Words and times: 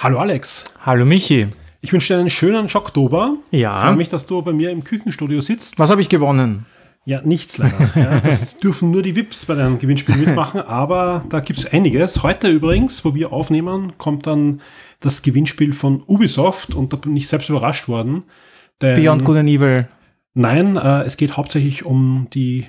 Hallo 0.00 0.20
Alex. 0.20 0.62
Hallo 0.86 1.04
Michi. 1.04 1.48
Ich 1.80 1.92
wünsche 1.92 2.14
dir 2.14 2.20
einen 2.20 2.30
schönen 2.30 2.68
Schocktober. 2.68 3.34
Ja. 3.50 3.78
Ich 3.78 3.84
freue 3.84 3.96
mich, 3.96 4.08
dass 4.08 4.28
du 4.28 4.40
bei 4.42 4.52
mir 4.52 4.70
im 4.70 4.84
Küchenstudio 4.84 5.40
sitzt. 5.40 5.76
Was 5.80 5.90
habe 5.90 6.00
ich 6.00 6.08
gewonnen? 6.08 6.66
Ja, 7.04 7.20
nichts 7.22 7.58
leider. 7.58 7.90
Ja, 7.96 8.20
das 8.20 8.58
dürfen 8.60 8.92
nur 8.92 9.02
die 9.02 9.16
VIPs 9.16 9.46
bei 9.46 9.56
deinem 9.56 9.80
Gewinnspiel 9.80 10.14
mitmachen, 10.14 10.60
aber 10.60 11.24
da 11.30 11.40
gibt 11.40 11.58
es 11.58 11.66
einiges. 11.66 12.22
Heute 12.22 12.48
übrigens, 12.48 13.04
wo 13.04 13.16
wir 13.16 13.32
aufnehmen, 13.32 13.94
kommt 13.98 14.28
dann 14.28 14.60
das 15.00 15.22
Gewinnspiel 15.22 15.72
von 15.72 16.04
Ubisoft 16.06 16.76
und 16.76 16.92
da 16.92 16.96
bin 16.96 17.16
ich 17.16 17.26
selbst 17.26 17.48
überrascht 17.48 17.88
worden. 17.88 18.22
Beyond 18.78 19.24
Good 19.24 19.38
and 19.38 19.48
Evil. 19.48 19.88
Nein, 20.32 20.76
äh, 20.76 21.02
es 21.02 21.16
geht 21.16 21.36
hauptsächlich 21.36 21.84
um 21.84 22.28
die 22.32 22.66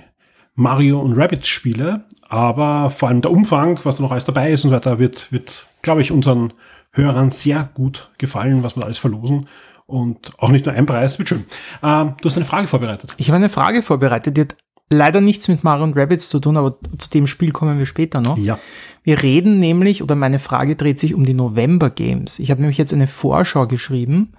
Mario 0.55 0.99
und 0.99 1.13
Rabbit 1.13 1.45
Spiele, 1.45 2.05
aber 2.27 2.89
vor 2.89 3.09
allem 3.09 3.21
der 3.21 3.29
Umfang, 3.29 3.79
was 3.83 3.97
da 3.97 4.03
noch 4.03 4.11
alles 4.11 4.25
dabei 4.25 4.51
ist 4.51 4.63
und 4.63 4.71
so 4.71 4.75
weiter, 4.75 4.97
wird, 4.97 5.31
wird, 5.31 5.67
glaube 5.81 6.01
ich, 6.01 6.11
unseren 6.11 6.53
Hörern 6.91 7.29
sehr 7.29 7.69
gut 7.73 8.11
gefallen, 8.17 8.63
was 8.63 8.75
wir 8.75 8.83
alles 8.83 8.97
verlosen. 8.97 9.47
Und 9.85 10.31
auch 10.37 10.49
nicht 10.49 10.65
nur 10.65 10.75
ein 10.75 10.85
Preis, 10.85 11.17
wird 11.17 11.29
schön. 11.29 11.45
Ähm, 11.81 12.13
du 12.21 12.29
hast 12.29 12.35
eine 12.35 12.45
Frage 12.45 12.67
vorbereitet. 12.67 13.13
Ich 13.17 13.29
habe 13.29 13.37
eine 13.37 13.49
Frage 13.49 13.81
vorbereitet, 13.81 14.37
die 14.37 14.41
hat 14.41 14.55
leider 14.89 15.21
nichts 15.21 15.47
mit 15.47 15.63
Mario 15.63 15.83
und 15.83 15.97
Rabbits 15.97 16.29
zu 16.29 16.39
tun, 16.39 16.57
aber 16.57 16.77
zu 16.97 17.09
dem 17.09 17.27
Spiel 17.27 17.51
kommen 17.51 17.79
wir 17.79 17.85
später 17.85 18.21
noch. 18.21 18.37
Ja. 18.37 18.59
Wir 19.03 19.21
reden 19.21 19.59
nämlich, 19.59 20.03
oder 20.03 20.15
meine 20.15 20.39
Frage 20.39 20.75
dreht 20.75 20.99
sich 20.99 21.13
um 21.13 21.25
die 21.25 21.33
November 21.33 21.89
Games. 21.89 22.39
Ich 22.39 22.51
habe 22.51 22.61
nämlich 22.61 22.77
jetzt 22.77 22.93
eine 22.93 23.07
Vorschau 23.07 23.67
geschrieben 23.67 24.33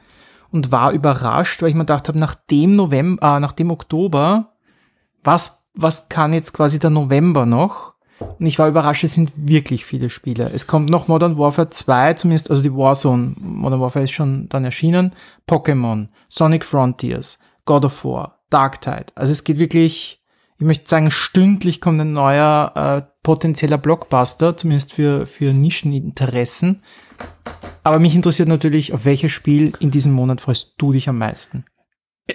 und 0.51 0.73
war 0.73 0.93
überrascht, 0.93 1.63
weil 1.63 1.71
ich 1.71 1.75
mir 1.75 1.83
gedacht 1.83 2.09
habe, 2.09 2.19
nach 2.19 2.35
dem 2.35 2.73
November, 2.73 3.37
äh, 3.37 3.41
nach 3.41 3.53
dem 3.53 3.71
Oktober, 3.71 4.53
was, 5.23 5.69
was 5.75 6.09
kann 6.09 6.33
jetzt 6.33 6.53
quasi 6.53 6.79
der 6.79 6.91
November 6.91 7.47
noch? 7.47 7.95
Und 8.21 8.47
ich 8.47 8.59
war 8.59 8.69
überrascht, 8.69 9.05
es 9.05 9.15
sind 9.15 9.33
wirklich 9.37 9.85
viele 9.85 10.11
Spiele. 10.11 10.51
Es 10.53 10.67
kommt 10.67 10.91
noch 10.91 11.09
Modern 11.09 11.39
Warfare 11.39 11.71
2, 11.71 12.15
zumindest, 12.15 12.51
also 12.51 12.63
die 12.63 12.75
Warzone. 12.75 13.35
Modern 13.39 13.81
Warfare 13.81 14.05
ist 14.05 14.13
schon 14.13 14.49
dann 14.49 14.65
erschienen. 14.65 15.15
Pokémon, 15.49 16.09
Sonic 16.29 16.65
Frontiers, 16.65 17.39
God 17.65 17.85
of 17.85 18.05
War, 18.05 18.41
Dark 18.51 18.81
Tide. 18.81 19.07
Also 19.15 19.33
es 19.33 19.45
geht 19.45 19.59
wirklich, 19.59 20.23
ich 20.59 20.67
möchte 20.67 20.89
sagen, 20.89 21.11
stündlich 21.11 21.81
kommt 21.81 22.01
ein 22.01 22.13
neuer 22.13 22.73
äh, 22.75 23.11
potenzieller 23.23 23.79
Blockbuster, 23.79 24.57
zumindest 24.57 24.93
für, 24.93 25.27
für 25.27 25.53
Nischeninteressen. 25.53 26.83
Aber 27.83 27.99
mich 27.99 28.15
interessiert 28.15 28.49
natürlich, 28.49 28.93
auf 28.93 29.05
welches 29.05 29.33
Spiel 29.33 29.73
in 29.81 29.91
diesem 29.91 30.13
Monat 30.13 30.41
freust 30.41 30.75
du 30.79 30.93
dich 30.93 31.09
am 31.09 31.19
meisten? 31.19 31.65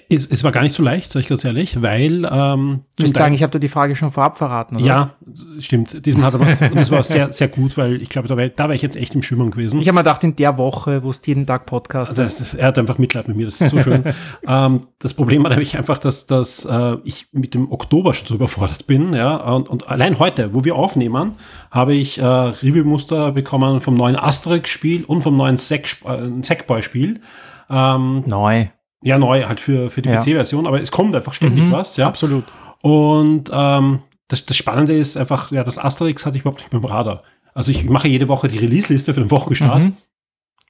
Es, 0.09 0.25
es 0.25 0.43
war 0.43 0.51
gar 0.51 0.61
nicht 0.61 0.75
so 0.75 0.83
leicht, 0.83 1.11
sage 1.11 1.23
ich 1.23 1.29
ganz 1.29 1.43
ehrlich, 1.43 1.81
weil 1.81 2.27
ähm, 2.31 2.81
Du 2.95 3.03
musst 3.03 3.15
sagen, 3.15 3.33
ich 3.33 3.43
habe 3.43 3.51
dir 3.51 3.59
die 3.59 3.69
Frage 3.69 3.95
schon 3.95 4.11
vorab 4.11 4.37
verraten, 4.37 4.77
oder? 4.77 4.85
Ja, 4.85 5.15
was? 5.19 5.63
stimmt. 5.63 6.05
Diesmal 6.05 6.25
hat 6.25 6.33
er 6.35 6.39
was, 6.39 6.61
und 6.71 6.75
das 6.75 6.91
war 6.91 7.03
sehr, 7.03 7.31
sehr 7.31 7.47
gut, 7.47 7.77
weil 7.77 8.01
ich 8.01 8.09
glaube, 8.09 8.27
da 8.27 8.35
da 8.35 8.67
wär 8.67 8.75
ich 8.75 8.81
jetzt 8.81 8.95
echt 8.95 9.15
im 9.15 9.21
Schwimmen 9.21 9.51
gewesen. 9.51 9.81
Ich 9.81 9.87
habe 9.87 9.95
mir 9.95 10.01
gedacht, 10.01 10.23
in 10.23 10.35
der 10.35 10.57
Woche, 10.57 11.03
wo 11.03 11.09
es 11.09 11.21
jeden 11.25 11.45
Tag 11.45 11.65
Podcast 11.65 12.17
also, 12.17 12.43
ist. 12.43 12.53
Er 12.53 12.67
hat 12.67 12.77
einfach 12.77 12.97
Mitleid 12.97 13.27
mit 13.27 13.37
mir, 13.37 13.45
das 13.45 13.61
ist 13.61 13.71
so 13.71 13.79
schön. 13.79 14.03
ähm, 14.47 14.81
das 14.99 15.13
Problem 15.13 15.43
war 15.43 15.49
nämlich 15.49 15.77
einfach, 15.77 15.97
dass, 15.97 16.25
dass 16.27 16.65
äh, 16.65 16.97
ich 17.03 17.27
mit 17.31 17.53
dem 17.53 17.71
Oktober 17.71 18.13
schon 18.13 18.27
so 18.27 18.35
überfordert 18.35 18.87
bin, 18.87 19.13
ja, 19.13 19.35
und, 19.35 19.69
und 19.69 19.89
allein 19.89 20.19
heute, 20.19 20.53
wo 20.53 20.63
wir 20.63 20.75
aufnehmen, 20.75 21.33
habe 21.71 21.93
ich 21.93 22.17
äh, 22.17 22.25
Review-Muster 22.25 23.31
bekommen 23.31 23.81
vom 23.81 23.95
neuen 23.95 24.15
Asterix-Spiel 24.15 25.03
und 25.05 25.21
vom 25.21 25.37
neuen 25.37 25.55
äh, 25.55 26.43
Sackboy-Spiel. 26.43 27.21
Ähm, 27.69 28.23
Neu. 28.25 28.67
Ja, 29.05 29.19
neu 29.19 29.45
halt 29.45 29.59
für, 29.59 29.91
für 29.91 30.01
die 30.01 30.09
ja. 30.09 30.19
PC-Version, 30.19 30.65
aber 30.65 30.81
es 30.81 30.89
kommt 30.89 31.15
einfach 31.15 31.33
ständig 31.33 31.65
mhm, 31.65 31.71
was. 31.71 31.95
Ja, 31.95 32.07
absolut. 32.07 32.43
Und 32.81 33.51
ähm, 33.53 33.99
das, 34.27 34.47
das 34.47 34.57
Spannende 34.57 34.97
ist 34.97 35.15
einfach, 35.15 35.51
ja, 35.51 35.63
das 35.63 35.77
Asterix 35.77 36.25
hatte 36.25 36.37
ich 36.37 36.41
überhaupt 36.41 36.61
nicht 36.61 36.73
mehr 36.73 36.81
im 36.81 36.87
Radar. 36.87 37.21
Also 37.53 37.69
ich 37.69 37.85
mache 37.85 38.07
jede 38.07 38.27
Woche 38.27 38.47
die 38.47 38.57
Release-Liste 38.57 39.13
für 39.13 39.21
den 39.21 39.29
Wochenstart. 39.29 39.83
Mhm. 39.83 39.97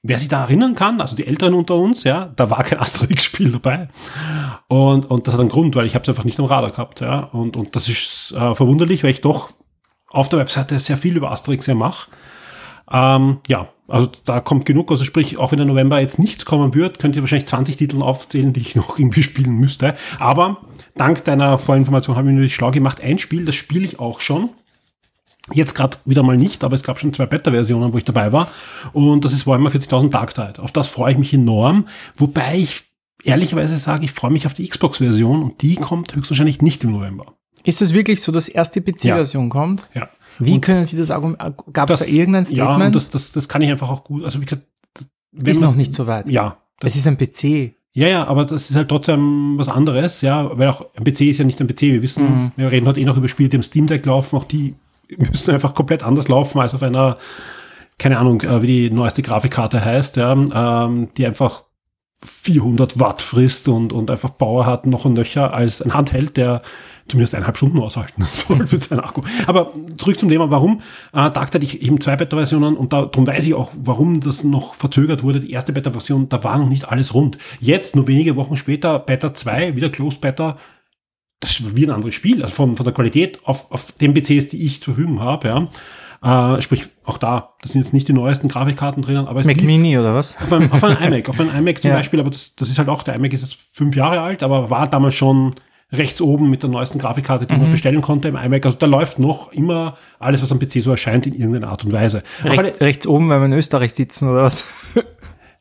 Wer 0.02 0.18
sich 0.18 0.28
da 0.28 0.42
erinnern 0.42 0.74
kann, 0.74 1.00
also 1.00 1.16
die 1.16 1.26
Älteren 1.26 1.54
unter 1.54 1.76
uns, 1.76 2.04
ja, 2.04 2.30
da 2.36 2.50
war 2.50 2.62
kein 2.62 2.78
Asterix-Spiel 2.80 3.52
dabei. 3.52 3.88
Und, 4.68 5.10
und 5.10 5.26
das 5.26 5.32
hat 5.32 5.40
einen 5.40 5.48
Grund, 5.48 5.74
weil 5.74 5.86
ich 5.86 5.94
habe 5.94 6.02
es 6.02 6.08
einfach 6.10 6.24
nicht 6.24 6.38
am 6.38 6.44
Radar 6.44 6.72
gehabt. 6.72 7.00
Ja. 7.00 7.20
Und, 7.20 7.56
und 7.56 7.74
das 7.74 7.88
ist 7.88 8.32
äh, 8.32 8.54
verwunderlich, 8.54 9.02
weil 9.02 9.10
ich 9.10 9.22
doch 9.22 9.50
auf 10.10 10.28
der 10.28 10.40
Webseite 10.40 10.78
sehr 10.78 10.98
viel 10.98 11.16
über 11.16 11.30
Asterix 11.30 11.66
ja 11.66 11.74
mache. 11.74 12.10
Ähm, 12.92 13.38
ja, 13.48 13.68
also 13.88 14.10
da 14.24 14.40
kommt 14.40 14.66
genug. 14.66 14.90
Also 14.90 15.04
sprich, 15.04 15.38
auch 15.38 15.52
wenn 15.52 15.58
der 15.58 15.66
November 15.66 16.00
jetzt 16.00 16.18
nichts 16.18 16.44
kommen 16.44 16.74
wird, 16.74 16.98
könnt 16.98 17.16
ihr 17.16 17.22
wahrscheinlich 17.22 17.46
20 17.46 17.76
Titel 17.76 18.02
aufzählen, 18.02 18.52
die 18.52 18.60
ich 18.60 18.74
noch 18.74 18.98
irgendwie 18.98 19.22
spielen 19.22 19.54
müsste. 19.54 19.96
Aber 20.18 20.58
dank 20.96 21.24
deiner 21.24 21.58
Vorinformation 21.58 22.16
habe 22.16 22.26
ich 22.26 22.32
mir 22.32 22.34
natürlich 22.34 22.54
schlau 22.54 22.70
gemacht. 22.70 23.00
Ein 23.00 23.18
Spiel, 23.18 23.44
das 23.44 23.54
spiele 23.54 23.84
ich 23.84 23.98
auch 23.98 24.20
schon. 24.20 24.50
Jetzt 25.52 25.74
gerade 25.74 25.98
wieder 26.04 26.24
mal 26.24 26.36
nicht, 26.36 26.64
aber 26.64 26.74
es 26.74 26.82
gab 26.82 26.98
schon 26.98 27.12
zwei 27.12 27.26
Beta-Versionen, 27.26 27.92
wo 27.92 27.98
ich 27.98 28.04
dabei 28.04 28.32
war. 28.32 28.48
Und 28.92 29.24
das 29.24 29.32
ist 29.32 29.46
Warhammer 29.46 29.70
40.000 29.70 30.10
Dark 30.10 30.34
Tide. 30.34 30.60
Auf 30.60 30.72
das 30.72 30.88
freue 30.88 31.12
ich 31.12 31.18
mich 31.18 31.32
enorm. 31.32 31.86
Wobei 32.16 32.56
ich 32.56 32.82
ehrlicherweise 33.22 33.76
sage, 33.76 34.04
ich 34.04 34.12
freue 34.12 34.32
mich 34.32 34.46
auf 34.46 34.54
die 34.54 34.66
Xbox-Version 34.68 35.42
und 35.42 35.62
die 35.62 35.76
kommt 35.76 36.16
höchstwahrscheinlich 36.16 36.62
nicht 36.62 36.82
im 36.82 36.90
November. 36.90 37.34
Ist 37.62 37.80
es 37.80 37.92
wirklich 37.92 38.22
so, 38.22 38.32
dass 38.32 38.48
erst 38.48 38.74
die 38.74 38.80
PC-Version 38.80 39.44
ja. 39.44 39.50
kommt? 39.50 39.88
Ja. 39.94 40.08
Wie 40.38 40.54
und 40.54 40.60
können 40.60 40.86
Sie 40.86 40.96
das 40.96 41.10
Argument, 41.10 41.38
gab 41.72 41.90
es 41.90 42.00
da 42.00 42.04
irgendein 42.04 42.44
Statement? 42.44 42.80
Ja, 42.80 42.90
das, 42.90 43.10
das, 43.10 43.32
das 43.32 43.48
kann 43.48 43.62
ich 43.62 43.70
einfach 43.70 43.90
auch 43.90 44.04
gut, 44.04 44.24
also 44.24 44.40
wie 44.40 44.44
gesagt, 44.44 44.62
ist 45.32 45.60
noch 45.60 45.74
nicht 45.74 45.94
so 45.94 46.06
weit. 46.06 46.28
Ja. 46.28 46.58
Es 46.82 46.96
ist 46.96 47.06
ein 47.06 47.16
PC. 47.16 47.74
Ja, 47.92 48.08
ja, 48.08 48.28
aber 48.28 48.44
das 48.44 48.68
ist 48.68 48.76
halt 48.76 48.88
trotzdem 48.88 49.54
was 49.56 49.70
anderes, 49.70 50.20
ja, 50.20 50.58
weil 50.58 50.68
auch 50.68 50.84
ein 50.94 51.04
PC 51.04 51.22
ist 51.22 51.38
ja 51.38 51.44
nicht 51.44 51.60
ein 51.60 51.66
PC. 51.66 51.82
Wir 51.82 52.02
wissen, 52.02 52.24
mhm. 52.24 52.52
wir 52.56 52.70
reden 52.70 52.86
heute 52.86 53.00
eh 53.00 53.04
noch 53.04 53.16
über 53.16 53.28
Spiele, 53.28 53.48
die 53.48 53.56
im 53.56 53.62
Steam 53.62 53.86
Deck 53.86 54.04
laufen, 54.04 54.36
auch 54.36 54.44
die 54.44 54.74
müssen 55.16 55.54
einfach 55.54 55.74
komplett 55.74 56.02
anders 56.02 56.28
laufen 56.28 56.60
als 56.60 56.74
auf 56.74 56.82
einer, 56.82 57.16
keine 57.98 58.18
Ahnung, 58.18 58.42
äh, 58.42 58.60
wie 58.60 58.66
die 58.66 58.90
neueste 58.90 59.22
Grafikkarte 59.22 59.82
heißt, 59.82 60.16
ja, 60.18 60.32
ähm, 60.32 61.08
die 61.16 61.26
einfach 61.26 61.64
400 62.24 62.98
Watt 62.98 63.22
frisst 63.22 63.68
und, 63.68 63.92
und 63.92 64.10
einfach 64.10 64.36
Power 64.36 64.66
hat, 64.66 64.86
noch 64.86 65.04
und 65.04 65.14
nöcher 65.14 65.52
als 65.52 65.82
ein 65.82 65.94
Handheld, 65.94 66.36
der 66.36 66.62
zumindest 67.08 67.34
eineinhalb 67.34 67.56
Stunden 67.56 67.78
aushalten 67.78 68.22
soll 68.32 68.58
mit 68.58 68.82
seinem 68.82 69.00
Akku. 69.00 69.22
Aber 69.46 69.72
zurück 69.96 70.18
zum 70.18 70.28
Thema, 70.28 70.50
warum? 70.50 70.80
Äh, 71.12 71.30
Dark 71.30 71.54
hatte 71.54 71.58
ich 71.58 71.82
eben 71.82 72.00
zwei 72.00 72.16
Beta-Versionen 72.16 72.76
und 72.76 72.92
darum 72.92 73.26
weiß 73.26 73.46
ich 73.46 73.54
auch, 73.54 73.70
warum 73.76 74.20
das 74.20 74.44
noch 74.44 74.74
verzögert 74.74 75.22
wurde. 75.22 75.40
Die 75.40 75.50
erste 75.50 75.72
Beta-Version, 75.72 76.28
da 76.28 76.42
war 76.42 76.58
noch 76.58 76.68
nicht 76.68 76.88
alles 76.88 77.14
rund. 77.14 77.38
Jetzt, 77.60 77.96
nur 77.96 78.08
wenige 78.08 78.36
Wochen 78.36 78.56
später, 78.56 78.98
Beta 78.98 79.34
2, 79.34 79.76
wieder 79.76 79.90
Closed 79.90 80.20
Beta, 80.20 80.56
das 81.40 81.60
ist 81.60 81.76
wie 81.76 81.86
ein 81.86 81.90
anderes 81.90 82.14
Spiel, 82.14 82.42
also 82.42 82.54
von, 82.54 82.76
von 82.76 82.84
der 82.84 82.94
Qualität 82.94 83.40
auf, 83.44 83.70
auf 83.70 83.92
den 83.92 84.14
PCs, 84.14 84.48
die 84.48 84.64
ich 84.64 84.80
zur 84.82 84.94
Verfügung 84.94 85.20
habe, 85.20 85.48
ja. 85.48 85.68
Äh, 86.22 86.60
sprich, 86.60 86.86
auch 87.04 87.18
da, 87.18 87.54
das 87.62 87.72
sind 87.72 87.82
jetzt 87.82 87.92
nicht 87.92 88.08
die 88.08 88.12
neuesten 88.12 88.48
Grafikkarten 88.48 89.02
drinnen, 89.02 89.26
aber 89.26 89.40
es 89.40 89.46
Mac 89.46 89.62
Mini 89.62 89.98
oder 89.98 90.14
was? 90.14 90.36
Auf 90.40 90.52
einem, 90.52 90.72
auf 90.72 90.82
einem 90.82 91.02
iMac, 91.02 91.28
auf 91.28 91.38
einem 91.38 91.56
iMac 91.56 91.82
zum 91.82 91.90
ja. 91.90 91.96
Beispiel, 91.96 92.20
aber 92.20 92.30
das, 92.30 92.56
das 92.56 92.68
ist 92.68 92.78
halt 92.78 92.88
auch, 92.88 93.02
der 93.02 93.14
iMac 93.14 93.32
ist 93.32 93.42
jetzt 93.42 93.58
fünf 93.72 93.94
Jahre 93.96 94.20
alt, 94.20 94.42
aber 94.42 94.70
war 94.70 94.88
damals 94.88 95.14
schon 95.14 95.54
rechts 95.92 96.20
oben 96.20 96.50
mit 96.50 96.62
der 96.62 96.70
neuesten 96.70 96.98
Grafikkarte, 96.98 97.46
die 97.46 97.54
mhm. 97.54 97.62
man 97.62 97.70
bestellen 97.70 98.02
konnte 98.02 98.28
im 98.28 98.36
iMac. 98.36 98.66
Also 98.66 98.78
da 98.78 98.86
läuft 98.86 99.18
noch 99.18 99.52
immer 99.52 99.96
alles, 100.18 100.42
was 100.42 100.50
am 100.50 100.58
PC 100.58 100.82
so 100.82 100.90
erscheint, 100.90 101.26
in 101.26 101.34
irgendeiner 101.34 101.68
Art 101.68 101.84
und 101.84 101.92
Weise. 101.92 102.22
Recht, 102.44 102.58
eine, 102.58 102.80
rechts 102.80 103.06
oben, 103.06 103.28
weil 103.28 103.40
wir 103.40 103.46
in 103.46 103.52
Österreich 103.52 103.94
sitzen 103.94 104.28
oder 104.28 104.42
was? 104.44 104.74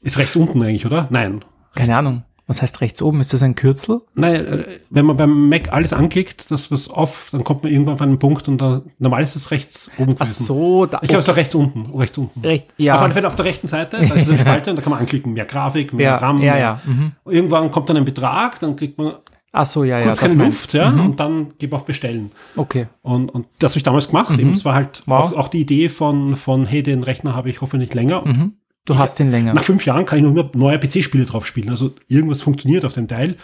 Ist 0.02 0.18
rechts 0.18 0.36
unten 0.36 0.62
eigentlich, 0.62 0.86
oder? 0.86 1.08
Nein. 1.10 1.44
Keine 1.76 1.98
Ahnung. 1.98 2.24
Was 2.48 2.62
heißt 2.62 2.82
rechts 2.82 3.02
oben? 3.02 3.22
Ist 3.22 3.34
das 3.34 3.42
ein 3.42 3.56
Kürzel? 3.56 4.02
Nein, 4.14 4.46
äh, 4.46 4.66
wenn 4.92 5.06
man 5.06 5.18
beim 5.18 5.50
Mac 5.50 5.74
alles 5.74 5.94
anklickt, 5.94 6.52
das 6.52 6.72
was 6.72 6.90
off, 6.90 7.30
dann 7.32 7.44
kommt 7.44 7.64
man 7.64 7.72
irgendwann 7.72 7.96
auf 7.96 8.02
einen 8.02 8.20
Punkt 8.20 8.48
und 8.48 8.60
da, 8.60 8.84
normal 9.00 9.24
ist 9.24 9.36
es 9.36 9.50
rechts 9.50 9.90
oben. 9.98 10.16
Gewesen. 10.16 10.18
Ach 10.20 10.26
so, 10.26 10.86
da, 10.86 11.00
Ich 11.02 11.10
habe 11.10 11.22
es 11.22 11.30
auch 11.30 11.36
rechts 11.36 11.56
unten, 11.56 11.98
rechts 11.98 12.18
unten. 12.18 12.42
Recht, 12.42 12.74
ja. 12.78 12.96
Auf 12.96 13.02
alle 13.02 13.14
Fälle 13.14 13.28
auf 13.28 13.36
der 13.36 13.46
rechten 13.46 13.68
Seite, 13.68 13.98
da 13.98 14.14
ist 14.16 14.30
eine 14.30 14.38
Spalte 14.38 14.70
und 14.70 14.76
da 14.76 14.84
kann 14.84 14.92
man 14.92 15.00
anklicken, 15.00 15.34
mehr 15.34 15.46
Grafik, 15.46 15.94
mehr 15.94 16.06
ja, 16.06 16.18
RAM. 16.18 16.42
Ja, 16.42 16.58
ja. 16.58 16.82
Mhm. 16.86 17.14
Irgendwann 17.26 17.72
kommt 17.72 17.90
dann 17.90 17.98
ein 17.98 18.06
Betrag, 18.06 18.60
dann 18.60 18.76
kriegt 18.76 18.98
man 18.98 19.16
Ach 19.58 19.66
so, 19.66 19.86
ja, 19.86 20.02
kurz 20.02 20.22
ja. 20.22 20.28
keine 20.28 20.44
Luft, 20.44 20.74
ja, 20.74 20.92
mhm. 20.92 21.00
und 21.00 21.20
dann 21.20 21.54
gib 21.58 21.72
auf 21.72 21.86
Bestellen. 21.86 22.32
Okay. 22.58 22.88
Und, 23.02 23.34
und 23.34 23.48
das 23.60 23.72
habe 23.72 23.78
ich 23.78 23.84
damals 23.84 24.08
gemacht. 24.08 24.32
Mhm. 24.32 24.40
Eben, 24.40 24.54
es 24.54 24.66
war 24.66 24.76
halt 24.76 25.02
wow. 25.06 25.32
auch, 25.32 25.34
auch 25.34 25.48
die 25.48 25.62
Idee 25.62 25.88
von, 25.88 26.36
von, 26.36 26.66
hey, 26.66 26.84
den 26.84 27.04
Rechner 27.04 27.36
habe 27.36 27.50
ich 27.50 27.62
hoffentlich 27.62 27.94
länger. 27.94 28.24
Mhm. 28.26 28.54
Du 28.86 28.94
ich, 28.94 29.00
hast 29.00 29.20
den 29.20 29.32
länger. 29.32 29.54
Nach 29.54 29.64
fünf 29.64 29.86
Jahren 29.86 30.06
kann 30.06 30.20
ich 30.20 30.24
noch 30.24 30.32
immer 30.32 30.50
neue 30.54 30.80
PC-Spiele 30.80 31.26
drauf 31.26 31.46
spielen. 31.46 31.70
Also 31.70 31.94
irgendwas 32.08 32.42
funktioniert 32.42 32.86
auf 32.86 32.94
dem 32.94 33.08
Teil 33.08 33.38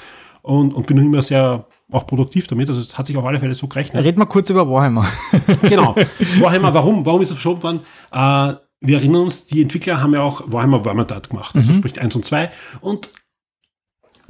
und, 0.44 0.74
und 0.74 0.88
bin 0.88 0.98
noch 0.98 1.04
immer 1.04 1.22
sehr 1.24 1.66
auch 1.92 2.08
produktiv 2.08 2.48
damit. 2.48 2.70
Also 2.70 2.80
es 2.80 2.98
hat 2.98 3.08
sich 3.08 3.18
auf 3.18 3.26
alle 3.26 3.40
Fälle 3.40 3.56
so 3.56 3.68
gerechnet. 3.68 4.04
Red 4.04 4.18
mal 4.18 4.26
kurz 4.26 4.50
über 4.50 4.70
Warhammer. 4.70 5.06
genau. 5.64 5.96
Warhammer, 6.40 6.74
warum? 6.74 7.06
Warum 7.06 7.22
ist 7.22 7.30
es 7.30 7.36
verschoben 7.36 7.64
worden? 7.64 7.80
Äh, 8.12 8.56
wir 8.84 8.98
erinnern 8.98 9.24
uns, 9.24 9.46
die 9.46 9.62
Entwickler 9.62 10.02
haben 10.02 10.14
ja 10.14 10.22
auch 10.22 10.44
Warhammer 10.48 10.84
Vermintide 10.84 11.22
gemacht, 11.30 11.56
also 11.56 11.72
mhm. 11.72 11.76
sprich 11.76 12.02
1 12.02 12.16
und 12.16 12.26
2. 12.26 12.50
Und 12.82 13.12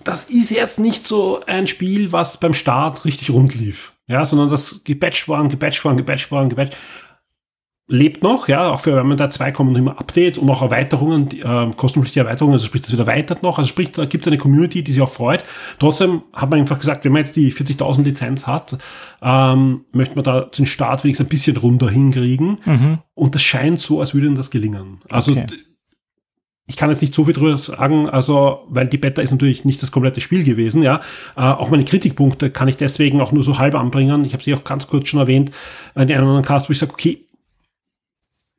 das 0.04 0.26
ist 0.26 0.50
jetzt 0.52 0.80
nicht 0.80 1.06
so 1.06 1.42
ein 1.46 1.68
Spiel, 1.68 2.12
was 2.12 2.40
beim 2.40 2.54
Start 2.54 3.06
richtig 3.06 3.30
rund 3.30 3.56
lief. 3.56 3.94
Ja, 4.08 4.26
sondern 4.26 4.50
das 4.50 4.84
gepatcht 4.84 5.28
worden, 5.28 5.48
gepatcht 5.48 5.86
worden, 5.86 5.98
gepatcht 5.98 6.32
worden, 6.32 6.50
gepatcht 6.50 6.76
lebt 7.92 8.24
noch, 8.24 8.48
ja, 8.48 8.70
auch 8.70 8.80
für 8.80 8.96
wenn 8.96 9.06
man 9.06 9.18
da 9.18 9.30
zwei 9.30 9.52
kommen 9.52 9.76
immer 9.76 10.00
Updates 10.00 10.38
und 10.38 10.50
auch 10.50 10.62
Erweiterungen, 10.62 11.28
die, 11.28 11.42
äh, 11.42 11.72
kostenpflichtige 11.76 12.26
Erweiterungen, 12.26 12.54
also 12.54 12.66
sprich, 12.66 12.84
das 12.84 12.92
wird 12.92 13.02
erweitert 13.02 13.44
noch, 13.44 13.58
also 13.58 13.68
sprich, 13.68 13.92
da 13.92 14.06
gibt 14.06 14.26
es 14.26 14.32
eine 14.32 14.38
Community, 14.38 14.82
die 14.82 14.94
sich 14.94 15.02
auch 15.02 15.10
freut. 15.10 15.44
Trotzdem 15.78 16.22
hat 16.32 16.50
man 16.50 16.60
einfach 16.60 16.80
gesagt, 16.80 17.04
wenn 17.04 17.12
man 17.12 17.20
jetzt 17.20 17.36
die 17.36 17.52
40.000 17.52 18.04
Lizenz 18.04 18.48
hat, 18.48 18.78
ähm, 19.22 19.82
möchte 19.92 20.16
man 20.16 20.24
da 20.24 20.42
den 20.42 20.66
Start 20.66 21.04
wenigstens 21.04 21.28
ein 21.28 21.30
bisschen 21.30 21.58
runter 21.58 21.90
hinkriegen. 21.90 22.60
Mhm. 22.64 23.00
Und 23.14 23.36
das 23.36 23.42
scheint 23.42 23.82
so, 23.82 24.00
als 24.00 24.14
würde 24.14 24.28
ihnen 24.28 24.36
das 24.36 24.52
gelingen. 24.52 25.02
Also 25.10 25.34
okay. 25.34 25.48
ich 26.68 26.78
kann 26.78 26.90
jetzt 26.90 27.02
nicht 27.02 27.14
so 27.14 27.26
viel 27.26 27.34
drüber 27.34 27.58
sagen, 27.58 28.10
also, 28.10 28.60
weil 28.70 28.88
die 28.88 29.00
Beta 29.00 29.22
ist 29.22 29.32
natürlich 29.32 29.66
nicht 29.66 29.82
das 29.82 29.92
komplette 29.92 30.22
Spiel 30.22 30.46
gewesen, 30.46 30.82
ja. 30.82 31.02
Äh, 31.36 31.42
auch 31.42 31.70
meine 31.70 31.84
Kritikpunkte 31.84 32.52
kann 32.52 32.70
ich 32.70 32.78
deswegen 32.78 33.20
auch 33.20 33.34
nur 33.34 33.44
so 33.44 33.60
halb 33.60 33.76
anbringen. 33.76 34.24
Ich 34.24 34.32
habe 34.32 34.42
sie 34.42 34.54
auch 34.54 34.64
ganz 34.64 34.88
kurz 34.88 35.10
schon 35.10 35.20
erwähnt 35.20 35.52
in 35.94 36.04
einem 36.04 36.28
anderen 36.28 36.46
Cast, 36.46 36.70
wo 36.70 36.72
ich 36.72 36.80
sage, 36.80 36.94
okay, 36.94 37.28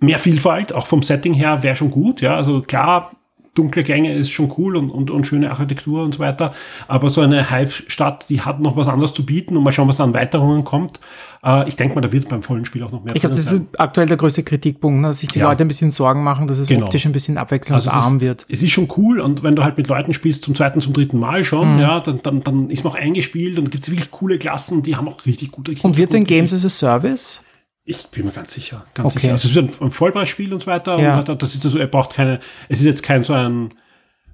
mehr 0.03 0.19
Vielfalt, 0.19 0.75
auch 0.75 0.87
vom 0.87 1.03
Setting 1.03 1.33
her, 1.33 1.63
wäre 1.63 1.77
schon 1.77 1.91
gut, 1.91 2.21
ja. 2.21 2.37
Also 2.37 2.61
klar, 2.63 3.13
dunkle 3.55 3.83
Gänge 3.83 4.15
ist 4.15 4.31
schon 4.31 4.51
cool 4.57 4.77
und, 4.77 4.91
und, 4.91 5.11
und 5.11 5.27
schöne 5.27 5.51
Architektur 5.51 6.03
und 6.03 6.15
so 6.15 6.21
weiter. 6.21 6.55
Aber 6.89 7.11
so 7.11 7.21
eine 7.21 7.51
Hive-Stadt, 7.51 8.29
die 8.31 8.41
hat 8.41 8.61
noch 8.61 8.77
was 8.77 8.89
anderes 8.89 9.13
zu 9.13 9.27
bieten 9.27 9.57
und 9.57 9.63
mal 9.63 9.73
schauen, 9.73 9.89
was 9.89 9.99
da 9.99 10.05
an 10.05 10.15
Weiterungen 10.15 10.65
kommt. 10.65 11.01
Äh, 11.45 11.69
ich 11.69 11.77
denke 11.77 11.95
mal, 11.95 12.01
da 12.01 12.11
wird 12.13 12.31
beim 12.31 12.43
vollen 12.43 12.65
Spiel 12.65 12.83
auch 12.83 12.91
noch 12.91 13.05
mehr. 13.05 13.15
Ich 13.15 13.21
glaube, 13.21 13.37
das 13.37 13.45
sein. 13.45 13.69
ist 13.71 13.81
aktuell 13.81 14.09
der 14.09 14.17
größte 14.17 14.43
Kritikpunkt, 14.43 15.03
ne, 15.03 15.09
dass 15.09 15.19
sich 15.19 15.29
die 15.29 15.41
ja. 15.41 15.49
Leute 15.49 15.65
ein 15.65 15.69
bisschen 15.69 15.91
Sorgen 15.91 16.25
machen, 16.25 16.47
dass 16.47 16.59
es 16.59 16.69
genau. 16.69 16.87
optisch 16.87 17.05
ein 17.05 17.13
bisschen 17.13 17.37
abwechslungsarm 17.37 18.15
also 18.15 18.21
wird. 18.23 18.47
Es 18.49 18.63
ist 18.63 18.71
schon 18.71 18.89
cool 18.97 19.21
und 19.21 19.43
wenn 19.43 19.55
du 19.55 19.65
halt 19.65 19.77
mit 19.77 19.87
Leuten 19.87 20.15
spielst 20.15 20.45
zum 20.45 20.55
zweiten, 20.55 20.81
zum 20.81 20.95
dritten 20.95 21.19
Mal 21.19 21.45
schon, 21.45 21.75
mhm. 21.75 21.81
ja, 21.81 22.01
dann, 22.01 22.21
dann, 22.23 22.43
dann 22.43 22.71
ist 22.71 22.85
man 22.85 22.95
auch 22.95 22.99
eingespielt 22.99 23.59
und 23.59 23.71
gibt 23.71 23.85
es 23.85 23.91
wirklich 23.91 24.11
coole 24.11 24.39
Klassen, 24.39 24.83
die 24.83 24.97
haben 24.97 25.09
auch 25.09 25.27
richtig 25.27 25.51
gute 25.51 25.75
Und 25.83 25.99
wird 25.99 26.09
es 26.09 26.17
ein 26.17 26.25
Games 26.25 26.55
as 26.55 26.65
a 26.65 26.71
Service? 26.71 27.43
Ich 27.85 28.07
bin 28.09 28.25
mir 28.25 28.31
ganz 28.31 28.53
sicher, 28.53 28.85
ganz 28.95 29.17
okay. 29.17 29.21
sicher. 29.21 29.33
Also 29.33 29.49
es 29.49 29.57
ist 29.57 29.83
ein, 29.83 29.91
Vollpreisspiel 29.91 30.53
und 30.53 30.61
so 30.61 30.67
weiter. 30.69 30.99
Ja. 30.99 31.19
Und 31.19 31.43
das 31.43 31.55
ist 31.55 31.65
also, 31.65 31.79
er 31.79 31.89
braucht 31.89 32.15
keine, 32.15 32.39
es 32.69 32.81
ist 32.81 32.87
jetzt 32.87 33.03
kein 33.03 33.25
so 33.25 33.33
ein 33.33 33.71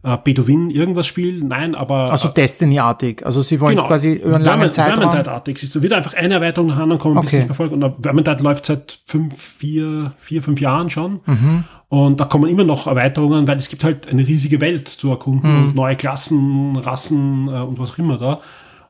äh, 0.03 0.17
Bedouin 0.23 0.71
irgendwas 0.71 1.07
Spiel, 1.07 1.43
nein, 1.43 1.75
aber. 1.75 2.11
Also 2.11 2.29
Destiny-artig. 2.29 3.25
Also 3.25 3.43
sie 3.43 3.59
wollen 3.61 3.77
genau, 3.77 3.89
quasi 3.89 4.15
über 4.15 4.37
einen 4.37 4.45
langen 4.45 4.71
Zeitraum. 4.71 5.01
Vermintide-artig. 5.01 5.63
Es 5.63 5.83
wird 5.83 5.93
einfach 5.93 6.15
eine 6.15 6.35
Erweiterung 6.35 6.69
nach 6.69 6.79
anderen 6.79 7.01
kommen, 7.01 7.17
okay. 7.17 7.25
bis 7.25 7.33
es 7.33 7.59
nicht 7.59 7.59
mehr 7.59 7.89
Und 7.89 8.03
Vermintide 8.03 8.43
läuft 8.43 8.67
seit 8.67 9.01
fünf, 9.07 9.41
vier, 9.41 10.13
vier, 10.19 10.43
fünf 10.43 10.61
Jahren 10.61 10.91
schon. 10.91 11.21
Mhm. 11.25 11.65
Und 11.89 12.21
da 12.21 12.27
kommen 12.27 12.51
immer 12.51 12.65
noch 12.65 12.87
Erweiterungen, 12.87 13.49
weil 13.49 13.59
es 13.59 13.69
gibt 13.69 13.83
halt 13.83 14.09
eine 14.09 14.27
riesige 14.27 14.61
Welt 14.61 14.89
zu 14.89 15.11
erkunden 15.11 15.51
mhm. 15.51 15.69
und 15.69 15.75
neue 15.75 15.97
Klassen, 15.97 16.77
Rassen 16.77 17.49
äh, 17.49 17.61
und 17.61 17.79
was 17.79 17.93
auch 17.93 17.99
immer 17.99 18.19
da. 18.19 18.41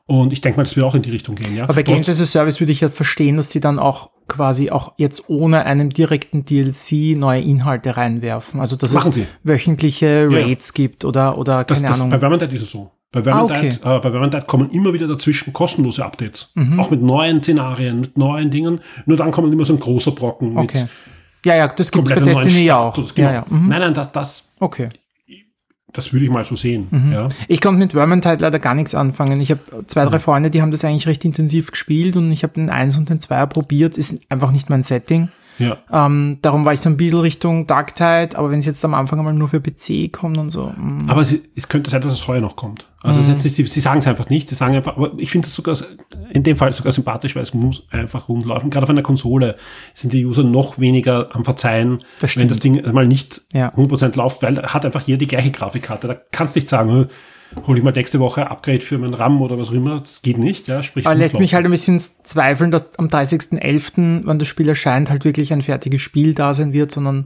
Und 0.05 0.33
ich 0.33 0.41
denke 0.41 0.57
mal, 0.57 0.63
das 0.63 0.75
wird 0.75 0.85
auch 0.85 0.95
in 0.95 1.03
die 1.03 1.11
Richtung 1.11 1.35
gehen, 1.35 1.55
ja. 1.55 1.63
Aber 1.63 1.75
bei 1.75 1.83
Games 1.83 2.09
as 2.09 2.19
a 2.19 2.25
Service 2.25 2.59
würde 2.59 2.71
ich 2.71 2.81
ja 2.81 2.89
verstehen, 2.89 3.37
dass 3.37 3.51
sie 3.51 3.59
dann 3.59 3.77
auch 3.77 4.09
quasi 4.29 4.71
auch 4.71 4.93
jetzt 4.95 5.29
ohne 5.29 5.65
einen 5.65 5.89
direkten 5.89 6.45
DLC 6.45 7.17
neue 7.17 7.41
Inhalte 7.41 7.97
reinwerfen. 7.97 8.61
Also 8.61 8.77
dass 8.77 8.93
Machen 8.93 9.09
es 9.09 9.15
sie. 9.15 9.27
wöchentliche 9.43 10.27
Raids 10.29 10.69
ja. 10.69 10.73
gibt 10.75 11.03
oder, 11.03 11.37
oder 11.37 11.65
keine 11.65 11.81
das, 11.81 11.89
das, 11.89 11.99
Ahnung. 11.99 12.11
Bei 12.11 12.19
Vermintide 12.19 12.55
ist 12.55 12.61
es 12.61 12.71
so. 12.71 12.91
Bei 13.11 13.23
Vermintide, 13.23 13.79
ah, 13.81 13.95
okay. 13.95 13.97
äh, 13.97 13.99
bei 14.01 14.11
Vermintide 14.11 14.43
kommen 14.43 14.69
immer 14.71 14.93
wieder 14.93 15.07
dazwischen 15.07 15.51
kostenlose 15.51 16.05
Updates. 16.05 16.51
Mhm. 16.53 16.79
Auch 16.79 16.91
mit 16.91 17.01
neuen 17.01 17.43
Szenarien, 17.43 17.99
mit 17.99 18.17
neuen 18.17 18.49
Dingen. 18.51 18.79
Nur 19.05 19.17
dann 19.17 19.31
kommt 19.31 19.51
immer 19.51 19.65
so 19.65 19.73
ein 19.73 19.79
großer 19.79 20.11
Brocken 20.11 20.57
okay. 20.57 20.83
mit 20.83 20.89
ja, 21.45 21.55
ja, 21.55 21.67
das 21.67 21.91
gibt's 21.91 22.09
bei 22.09 22.19
Destiny 22.19 22.65
ja 22.65 22.77
auch. 22.77 22.95
Genau. 22.95 23.13
Ja, 23.15 23.33
ja. 23.33 23.45
Mhm. 23.49 23.69
Nein, 23.69 23.79
nein, 23.79 23.93
das, 23.93 24.11
das, 24.11 24.49
okay. 24.59 24.89
Das 25.93 26.13
würde 26.13 26.25
ich 26.25 26.31
mal 26.31 26.43
so 26.43 26.55
sehen. 26.55 26.87
Mhm. 26.91 27.11
Ja. 27.11 27.29
Ich 27.47 27.61
konnte 27.61 27.79
mit 27.79 27.93
Vermintide 27.93 28.37
leider 28.41 28.59
gar 28.59 28.75
nichts 28.75 28.93
anfangen. 28.93 29.41
Ich 29.41 29.51
habe 29.51 29.61
zwei, 29.87 30.05
drei 30.05 30.17
mhm. 30.17 30.21
Freunde, 30.21 30.51
die 30.51 30.61
haben 30.61 30.71
das 30.71 30.85
eigentlich 30.85 31.07
recht 31.07 31.25
intensiv 31.25 31.71
gespielt 31.71 32.15
und 32.15 32.31
ich 32.31 32.43
habe 32.43 32.53
den 32.53 32.69
1 32.69 32.97
und 32.97 33.09
den 33.09 33.21
2 33.21 33.45
probiert. 33.47 33.97
Ist 33.97 34.19
einfach 34.29 34.51
nicht 34.51 34.69
mein 34.69 34.83
Setting. 34.83 35.29
Ja. 35.59 35.77
Ähm, 35.91 36.37
darum 36.41 36.65
war 36.65 36.73
ich 36.73 36.79
so 36.79 36.89
ein 36.89 36.97
bisschen 36.97 37.19
Richtung 37.19 37.67
Dark 37.67 37.93
Tide, 37.93 38.29
aber 38.35 38.49
wenn 38.49 38.59
es 38.59 38.65
jetzt 38.65 38.83
am 38.85 38.93
Anfang 38.93 39.19
einmal 39.19 39.33
nur 39.33 39.49
für 39.49 39.59
PC 39.59 40.11
kommt 40.11 40.37
und 40.37 40.49
so. 40.49 40.71
Mh. 40.75 41.03
Mm. 41.03 41.09
Aber 41.09 41.21
es, 41.21 41.35
es, 41.55 41.67
könnte 41.67 41.89
sein, 41.89 42.01
dass 42.01 42.13
es 42.13 42.27
heuer 42.27 42.41
noch 42.41 42.55
kommt. 42.55 42.85
Also 43.01 43.21
mhm. 43.21 43.37
sie, 43.37 43.49
sie 43.49 43.79
sagen 43.79 43.99
es 43.99 44.07
einfach 44.07 44.29
nicht, 44.29 44.49
sie 44.49 44.55
sagen 44.55 44.75
einfach, 44.75 44.97
aber 44.97 45.13
ich 45.17 45.31
finde 45.31 45.45
das 45.45 45.55
sogar 45.55 45.77
in 46.31 46.43
dem 46.43 46.57
Fall 46.57 46.73
sogar 46.73 46.91
sympathisch, 46.91 47.35
weil 47.35 47.43
es 47.43 47.53
muss 47.53 47.87
einfach 47.91 48.27
rund 48.27 48.45
laufen. 48.45 48.69
Gerade 48.69 48.83
auf 48.83 48.89
einer 48.89 49.01
Konsole 49.01 49.55
sind 49.93 50.11
die 50.11 50.25
User 50.25 50.43
noch 50.43 50.79
weniger 50.79 51.33
am 51.33 51.45
Verzeihen, 51.45 51.99
das 52.19 52.35
wenn 52.35 52.49
das 52.49 52.59
Ding 52.59 52.81
mal 52.91 53.07
nicht 53.07 53.41
ja. 53.53 53.73
100% 53.73 54.17
läuft, 54.17 54.41
weil 54.41 54.61
hat 54.61 54.85
einfach 54.85 55.07
jeder 55.07 55.19
die 55.19 55.27
gleiche 55.27 55.51
Grafikkarte. 55.51 56.07
Da 56.07 56.17
kannst 56.31 56.55
du 56.55 56.59
nicht 56.59 56.67
sagen, 56.67 57.07
hole 57.65 57.79
ich 57.79 57.83
mal 57.83 57.91
nächste 57.91 58.19
Woche 58.19 58.49
Upgrade 58.49 58.81
für 58.81 58.97
meinen 58.97 59.13
RAM 59.13 59.41
oder 59.41 59.57
was 59.57 59.69
auch 59.69 59.73
immer. 59.73 59.99
Das 59.99 60.21
geht 60.21 60.37
nicht, 60.37 60.67
ja. 60.67 60.83
Sprich, 60.83 61.05
Aber 61.05 61.15
lässt 61.15 61.39
mich 61.39 61.53
halt 61.53 61.65
ein 61.65 61.71
bisschen 61.71 61.99
zweifeln, 61.99 62.71
dass 62.71 62.97
am 62.99 63.07
30.11., 63.07 64.27
wenn 64.27 64.39
das 64.39 64.47
Spiel 64.47 64.69
erscheint, 64.69 65.09
halt 65.09 65.25
wirklich 65.25 65.53
ein 65.53 65.61
fertiges 65.61 66.01
Spiel 66.01 66.33
da 66.33 66.53
sein 66.53 66.73
wird, 66.73 66.91
sondern 66.91 67.25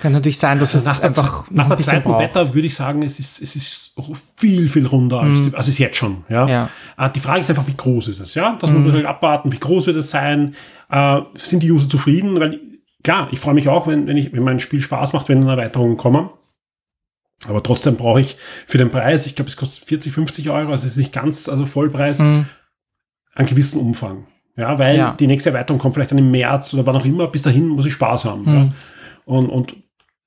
kann 0.00 0.12
natürlich 0.12 0.38
sein, 0.38 0.58
dass 0.58 0.74
es 0.74 0.84
nach 0.84 1.02
einfach 1.02 1.50
nach 1.50 1.68
der 1.68 1.78
zweiten 1.78 2.08
braucht. 2.08 2.32
Beta 2.32 2.54
würde 2.54 2.66
ich 2.66 2.74
sagen, 2.74 3.02
es 3.02 3.18
ist 3.18 3.42
es 3.42 3.56
ist 3.56 3.94
viel 4.36 4.68
viel 4.68 4.86
runder 4.86 5.20
als 5.20 5.40
mm. 5.40 5.54
also 5.54 5.58
es 5.58 5.68
ist 5.68 5.78
jetzt 5.78 5.96
schon, 5.96 6.24
ja. 6.28 6.46
ja. 6.48 6.70
Äh, 6.98 7.10
die 7.10 7.20
Frage 7.20 7.40
ist 7.40 7.50
einfach, 7.50 7.66
wie 7.66 7.76
groß 7.76 8.08
ist 8.08 8.20
es, 8.20 8.34
ja? 8.34 8.56
Das 8.60 8.70
mm. 8.70 8.74
muss 8.74 8.84
man 8.84 8.92
halt 8.92 9.06
abwarten, 9.06 9.52
wie 9.52 9.58
groß 9.58 9.86
wird 9.86 9.96
es 9.96 10.10
sein? 10.10 10.54
Äh, 10.90 11.20
sind 11.34 11.62
die 11.62 11.70
User 11.70 11.88
zufrieden? 11.88 12.38
Weil 12.40 12.60
klar, 13.02 13.28
ich 13.32 13.40
freue 13.40 13.54
mich 13.54 13.68
auch, 13.68 13.86
wenn 13.86 14.06
wenn 14.06 14.16
ich 14.16 14.32
wenn 14.32 14.44
mein 14.44 14.60
Spiel 14.60 14.80
Spaß 14.80 15.12
macht, 15.12 15.28
wenn 15.28 15.46
Erweiterungen 15.46 15.96
kommen. 15.96 16.30
Aber 17.46 17.62
trotzdem 17.62 17.96
brauche 17.96 18.20
ich 18.20 18.36
für 18.66 18.78
den 18.78 18.90
Preis, 18.90 19.26
ich 19.26 19.36
glaube, 19.36 19.50
es 19.50 19.56
kostet 19.56 19.84
40, 19.84 20.12
50 20.12 20.50
Euro, 20.50 20.70
also 20.70 20.86
es 20.86 20.92
ist 20.92 20.98
nicht 20.98 21.12
ganz, 21.12 21.48
also 21.50 21.66
Vollpreis, 21.66 22.18
mhm. 22.18 22.46
einen 23.34 23.48
gewissen 23.48 23.78
Umfang. 23.78 24.26
Ja, 24.56 24.78
weil 24.78 24.96
ja. 24.96 25.12
die 25.12 25.26
nächste 25.26 25.50
Erweiterung 25.50 25.78
kommt 25.78 25.94
vielleicht 25.94 26.12
dann 26.12 26.18
im 26.18 26.30
März 26.30 26.72
oder 26.72 26.86
wann 26.86 26.96
auch 26.96 27.04
immer. 27.04 27.28
Bis 27.28 27.42
dahin 27.42 27.68
muss 27.68 27.84
ich 27.84 27.92
Spaß 27.92 28.24
haben. 28.24 28.42
Mhm. 28.42 28.54
Ja. 28.54 28.72
Und, 29.26 29.48
und 29.48 29.76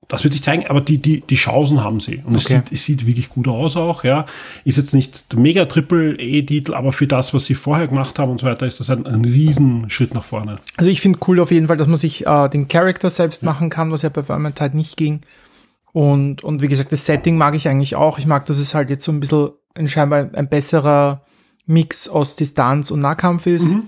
das 0.10 0.24
wird 0.24 0.34
sich 0.34 0.42
zeigen, 0.42 0.66
aber 0.66 0.82
die, 0.82 0.98
die, 0.98 1.22
die 1.22 1.36
Chancen 1.36 1.84
haben 1.84 2.00
sie. 2.00 2.24
Und 2.26 2.36
okay. 2.36 2.38
es, 2.38 2.46
sieht, 2.46 2.72
es 2.72 2.84
sieht 2.84 3.06
wirklich 3.06 3.30
gut 3.30 3.48
aus 3.48 3.78
auch, 3.78 4.04
ja. 4.04 4.26
Ist 4.66 4.78
jetzt 4.78 4.96
nicht 4.96 5.32
der 5.32 5.40
mega 5.40 5.66
Triple-E-Titel, 5.66 6.74
aber 6.74 6.92
für 6.92 7.06
das, 7.06 7.36
was 7.36 7.46
sie 7.46 7.54
vorher 7.54 7.88
gemacht 7.88 8.18
haben 8.18 8.32
und 8.32 8.42
so 8.42 8.48
weiter, 8.48 8.66
ist 8.66 8.80
das 8.80 8.90
ein, 8.90 9.06
ein 9.06 9.24
Riesenschritt 9.24 10.16
nach 10.16 10.24
vorne. 10.24 10.58
Also 10.78 10.90
ich 10.90 11.00
finde 11.00 11.20
cool 11.28 11.40
auf 11.40 11.52
jeden 11.52 11.68
Fall, 11.68 11.78
dass 11.78 11.88
man 11.88 11.96
sich 11.96 12.26
äh, 12.26 12.50
den 12.50 12.68
Charakter 12.68 13.12
selbst 13.12 13.44
ja. 13.44 13.52
machen 13.52 13.70
kann, 13.70 13.92
was 13.92 14.02
ja 14.02 14.10
bei 14.10 14.24
Vermintide 14.24 14.76
nicht 14.76 14.98
ging. 14.98 15.22
Und, 15.92 16.44
und 16.44 16.64
wie 16.64 16.68
gesagt, 16.68 16.92
das 16.92 17.06
Setting 17.06 17.38
mag 17.38 17.54
ich 17.54 17.68
eigentlich 17.68 17.96
auch. 17.96 18.18
Ich 18.18 18.26
mag, 18.26 18.48
dass 18.48 18.58
es 18.58 18.74
halt 18.74 18.90
jetzt 18.90 19.06
so 19.06 19.12
ein 19.12 19.20
bisschen 19.20 19.50
ein 19.76 19.88
scheinbar 19.88 20.32
ein 20.34 20.50
besserer 20.50 21.22
Mix 21.68 22.10
aus 22.10 22.36
Distanz 22.36 22.90
und 22.90 23.00
Nahkampf 23.00 23.46
ist. 23.46 23.74
Mhm. 23.74 23.84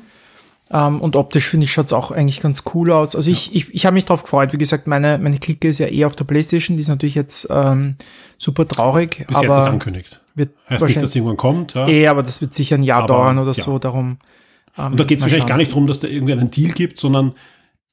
Um, 0.73 0.79
ähm, 0.79 1.01
und 1.01 1.18
optisch 1.18 1.47
finde 1.47 1.65
ich, 1.65 1.73
schaut 1.73 1.88
es 1.88 1.94
auch 1.94 2.12
eigentlich 2.12 2.39
ganz 2.39 2.63
cool 2.73 2.91
aus. 2.91 3.18
Also 3.18 3.29
ja. 3.29 3.33
ich, 3.33 3.53
ich, 3.53 3.73
ich 3.73 3.85
habe 3.85 3.94
mich 3.94 4.06
drauf 4.06 4.23
gefreut. 4.23 4.53
Wie 4.53 4.57
gesagt, 4.57 4.88
meine, 4.88 5.18
meine 5.18 5.38
Clique 5.38 5.68
ist 5.68 5.79
ja 5.79 5.88
eh 5.88 6.06
auf 6.06 6.15
der 6.15 6.23
Playstation. 6.23 6.77
Die 6.77 6.81
ist 6.81 6.88
natürlich 6.88 7.15
jetzt 7.15 7.47
ähm, 7.51 7.95
super 8.38 8.65
traurig. 8.65 9.25
Bis 9.27 9.35
aber 9.35 9.47
jetzt 9.47 9.57
nicht 9.57 9.68
angekündigt. 9.68 10.21
Wird 10.33 10.51
heißt 10.69 10.85
nicht, 10.85 11.01
dass 11.01 11.13
irgendwann 11.13 11.35
kommt. 11.35 11.73
Ja. 11.73 11.89
Eh, 11.89 12.07
aber 12.07 12.23
das 12.23 12.39
wird 12.39 12.56
sicher 12.56 12.75
ein 12.75 12.83
Jahr 12.83 13.00
aber, 13.00 13.07
dauern 13.07 13.38
oder 13.39 13.51
ja. 13.51 13.62
so. 13.62 13.79
Darum. 13.79 14.19
Ähm, 14.77 14.91
und 14.91 15.00
da 15.00 15.03
geht 15.03 15.18
es 15.18 15.23
wahrscheinlich 15.23 15.47
gar 15.47 15.57
nicht 15.57 15.71
darum, 15.71 15.88
dass 15.88 16.00
da 16.00 16.07
irgendwie 16.07 16.31
einen 16.31 16.51
Deal 16.51 16.71
gibt, 16.71 17.00
sondern 17.00 17.33